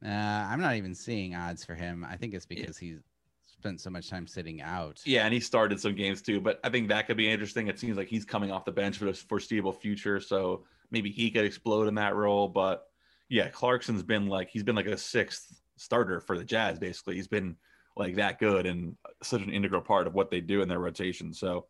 [0.03, 2.05] Uh, I'm not even seeing odds for him.
[2.09, 2.89] I think it's because yeah.
[2.89, 2.99] he's
[3.45, 4.99] spent so much time sitting out.
[5.05, 7.67] Yeah, and he started some games too, but I think that could be interesting.
[7.67, 11.29] It seems like he's coming off the bench for the foreseeable future, so maybe he
[11.29, 12.47] could explode in that role.
[12.47, 12.90] But
[13.31, 16.77] yeah, Clarkson's been like he's been like a sixth starter for the Jazz.
[16.77, 17.55] Basically, he's been
[17.95, 21.33] like that good and such an integral part of what they do in their rotation.
[21.33, 21.67] So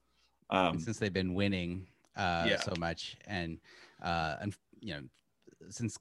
[0.50, 1.88] um, since they've been winning
[2.18, 2.60] uh, yeah.
[2.60, 3.60] so much, and
[4.02, 5.02] uh, and you know
[5.70, 6.00] since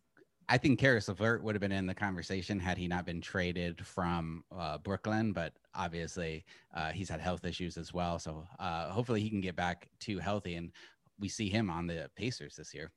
[0.48, 3.86] I think Caris LeVert would have been in the conversation had he not been traded
[3.86, 6.42] from uh, Brooklyn, but obviously
[6.74, 8.18] uh, he's had health issues as well.
[8.18, 10.72] So uh, hopefully he can get back to healthy and
[11.20, 12.90] we see him on the Pacers this year.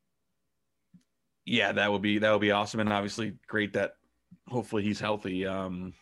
[1.45, 3.95] Yeah, that would be that would be awesome, and obviously great that
[4.47, 5.45] hopefully he's healthy.
[5.45, 5.93] Um,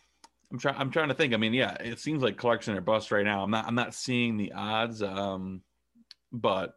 [0.52, 0.76] I'm trying.
[0.76, 1.34] I'm trying to think.
[1.34, 3.42] I mean, yeah, it seems like Clarkson or bust right now.
[3.42, 3.66] I'm not.
[3.66, 5.02] I'm not seeing the odds.
[5.02, 5.62] Um,
[6.30, 6.74] but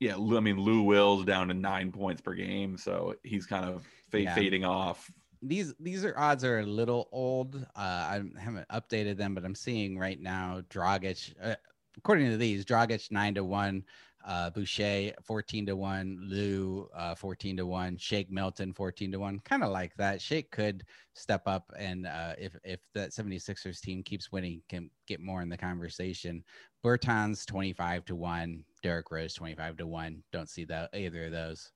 [0.00, 3.86] yeah, I mean, Lou Will's down to nine points per game, so he's kind of
[4.10, 4.34] fade, yeah.
[4.34, 5.10] fading off.
[5.42, 7.56] These these are odds are a little old.
[7.76, 11.34] Uh, I haven't updated them, but I'm seeing right now Dragic.
[11.42, 11.54] Uh,
[11.96, 13.84] according to these, Dragic nine to one,
[14.24, 19.40] uh, Boucher 14 to 1, Lou uh, 14 to 1, Shake Milton 14 to 1.
[19.40, 20.20] Kind of like that.
[20.20, 25.20] Shake could step up and uh, if if that 76ers team keeps winning, can get
[25.20, 26.44] more in the conversation.
[26.84, 30.22] Bertans 25 to 1, Derrick Rose 25 to 1.
[30.32, 31.70] Don't see that either of those.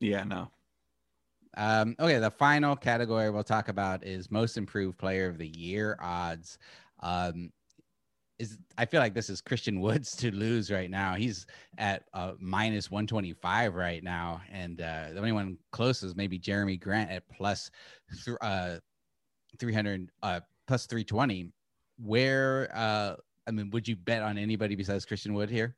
[0.00, 0.50] Yeah, no.
[1.56, 5.98] Um, okay, the final category we'll talk about is most improved player of the year
[6.00, 6.58] odds.
[7.00, 7.50] Um,
[8.38, 11.14] is I feel like this is Christian Woods to lose right now.
[11.14, 11.46] He's
[11.78, 16.80] at uh, minus 125 right now, and uh, the only one close is maybe Jerami
[16.80, 17.70] Grant at plus
[18.24, 18.76] th- uh,
[19.58, 21.52] 300 uh, plus 320.
[21.98, 23.16] Where uh,
[23.46, 25.76] I mean, would you bet on anybody besides Christian Wood here?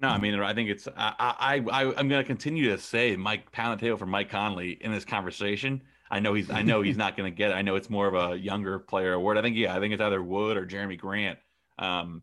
[0.00, 3.16] No, I mean, I think it's I I, I I'm going to continue to say
[3.16, 5.82] Mike Palateo for Mike Conley in this conversation.
[6.14, 7.54] I know he's I know he's not going to get it.
[7.54, 9.36] I know it's more of a younger player award.
[9.36, 11.40] I think yeah, I think it's either Wood or Jerami Grant.
[11.76, 12.22] Um,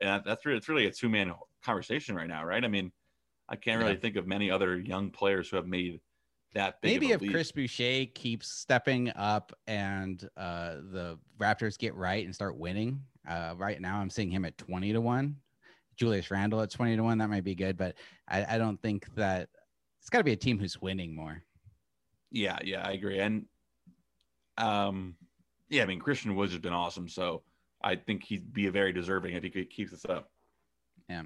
[0.00, 2.64] and that's really it's really a two man conversation right now, right?
[2.64, 2.90] I mean,
[3.50, 4.00] I can't really yeah.
[4.00, 6.00] think of many other young players who have made
[6.54, 6.92] that big.
[6.92, 7.32] Maybe if lead.
[7.32, 12.98] Chris Boucher keeps stepping up and uh, the Raptors get right and start winning.
[13.28, 15.36] Uh, right now, I'm seeing him at 20 to 1.
[15.96, 17.18] Julius Randle at 20 to 1.
[17.18, 17.94] That might be good, but
[18.26, 19.50] I, I don't think that
[20.00, 21.42] it's got to be a team who's winning more.
[22.32, 23.20] Yeah, yeah, I agree.
[23.20, 23.44] And
[24.58, 25.14] um,
[25.68, 27.08] yeah, I mean, Christian Woods has been awesome.
[27.08, 27.42] So
[27.82, 30.30] I think he'd be a very deserving if he could keep this up.
[31.08, 31.22] Yeah.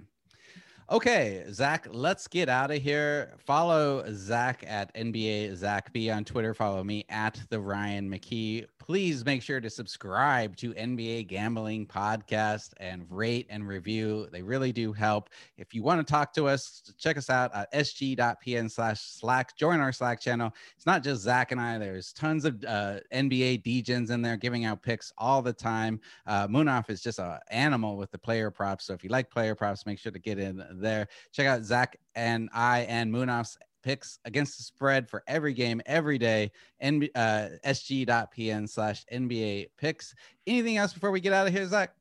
[0.88, 3.34] Okay, Zach, let's get out of here.
[3.38, 6.54] Follow Zach at NBA Zach B on Twitter.
[6.54, 12.70] Follow me at the Ryan McKee please make sure to subscribe to NBA Gambling Podcast
[12.76, 14.28] and rate and review.
[14.30, 15.28] They really do help.
[15.58, 19.56] If you want to talk to us, check us out at sg.pn slash Slack.
[19.56, 20.54] Join our Slack channel.
[20.76, 24.66] It's not just Zach and I, there's tons of uh, NBA DJs in there giving
[24.66, 26.00] out picks all the time.
[26.24, 28.84] Uh, Munaf is just an animal with the player props.
[28.84, 31.08] So if you like player props, make sure to get in there.
[31.32, 36.18] Check out Zach and I and Munaf's picks against the spread for every game every
[36.18, 36.50] day.
[36.80, 40.12] N- uh, sg.pn slash NBA picks.
[40.44, 41.94] Anything else before we get out of here, Zach?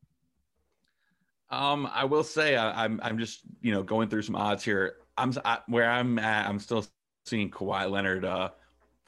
[1.51, 4.63] Um, I will say I, am I'm, I'm just you know going through some odds
[4.63, 4.95] here.
[5.15, 6.49] I'm I, where I'm at.
[6.49, 6.83] I'm still
[7.27, 8.49] seeing Kawhi Leonard uh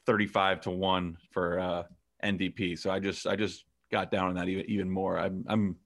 [0.05, 1.83] 35 to one for uh
[2.23, 2.77] MVP.
[2.77, 5.17] So I just I just got down on that even even more.
[5.17, 5.77] I'm I'm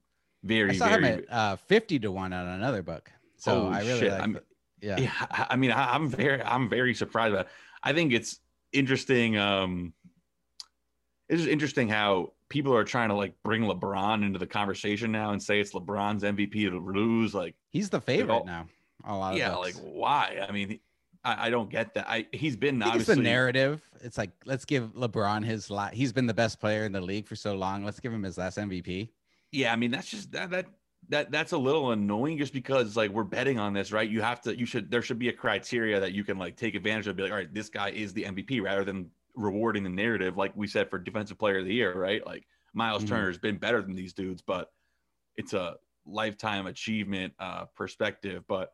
[0.43, 3.09] very I saw very, him at uh 50 to one on another book.
[3.37, 4.11] So I really shit.
[4.11, 4.43] like.
[4.81, 4.99] Yeah.
[4.99, 5.25] Yeah.
[5.31, 7.33] I mean, I, am very, I'm very surprised.
[7.33, 7.47] About
[7.83, 8.39] I think it's
[8.73, 9.37] interesting.
[9.37, 9.93] Um,
[11.29, 15.31] it's just interesting how people are trying to like bring LeBron into the conversation now
[15.31, 17.33] and say it's LeBron's MVP to lose.
[17.33, 18.67] Like he's the favorite all, now.
[19.05, 20.45] A lot of yeah, like why?
[20.47, 20.79] I mean,
[21.23, 22.07] I, I, don't get that.
[22.09, 23.81] I he's been I obviously the narrative.
[24.01, 25.93] It's like let's give LeBron his lot.
[25.93, 27.85] He's been the best player in the league for so long.
[27.85, 29.09] Let's give him his last MVP.
[29.51, 30.65] Yeah, I mean that's just that that
[31.11, 34.09] that that's a little annoying just because like we're betting on this, right?
[34.09, 36.73] You have to you should there should be a criteria that you can like take
[36.73, 39.89] advantage of, be like, all right, this guy is the MVP rather than rewarding the
[39.89, 42.25] narrative, like we said for defensive player of the year, right?
[42.25, 43.13] Like Miles mm-hmm.
[43.13, 44.71] Turner has been better than these dudes, but
[45.35, 48.45] it's a lifetime achievement uh perspective.
[48.47, 48.71] But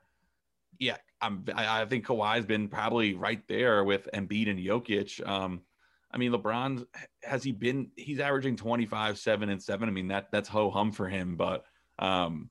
[0.80, 5.28] yeah, I'm I, I think Kawhi's been probably right there with Embiid and Jokic.
[5.28, 5.62] Um,
[6.12, 6.86] I mean, LeBron
[7.24, 7.90] has he been?
[7.96, 9.90] He's averaging 25, seven and seven.
[9.90, 11.66] I mean, that that's ho hum for him, but
[12.00, 12.50] um,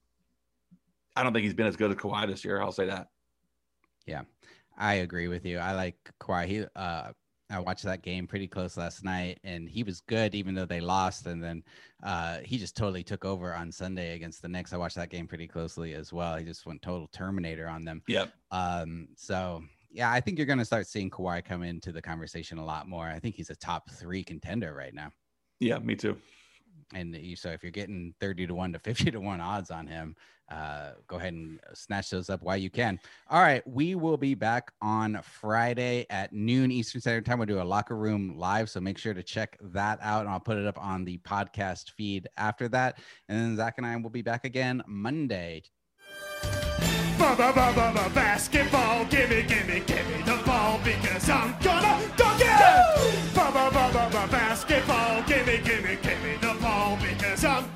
[1.14, 2.60] I don't think he's been as good as Kawhi this year.
[2.60, 3.08] I'll say that.
[4.06, 4.22] Yeah,
[4.76, 5.58] I agree with you.
[5.58, 6.46] I like Kawhi.
[6.46, 7.12] He, uh,
[7.48, 10.80] I watched that game pretty close last night, and he was good even though they
[10.80, 11.26] lost.
[11.26, 11.62] And then
[12.02, 14.72] uh, he just totally took over on Sunday against the Knicks.
[14.72, 16.36] I watched that game pretty closely as well.
[16.36, 18.02] He just went total Terminator on them.
[18.08, 18.32] Yep.
[18.50, 22.58] Um, so yeah, I think you're going to start seeing Kawhi come into the conversation
[22.58, 23.06] a lot more.
[23.06, 25.12] I think he's a top three contender right now.
[25.60, 26.18] Yeah, me too
[26.94, 29.86] and you, so if you're getting 30 to 1 to 50 to 1 odds on
[29.86, 30.16] him
[30.50, 33.00] uh, go ahead and snatch those up while you can.
[33.28, 37.38] All right we will be back on friday at noon eastern standard time.
[37.38, 40.40] We'll do a locker room live so make sure to check that out and i'll
[40.40, 42.98] put it up on the podcast feed after that.
[43.28, 45.62] And then zach and i will be back again monday.
[48.14, 53.26] Basketball gimme gimme gimme the ball because i'm gonna dunk it!
[54.30, 56.45] Basketball gimme gimme gimme
[57.36, 57.75] the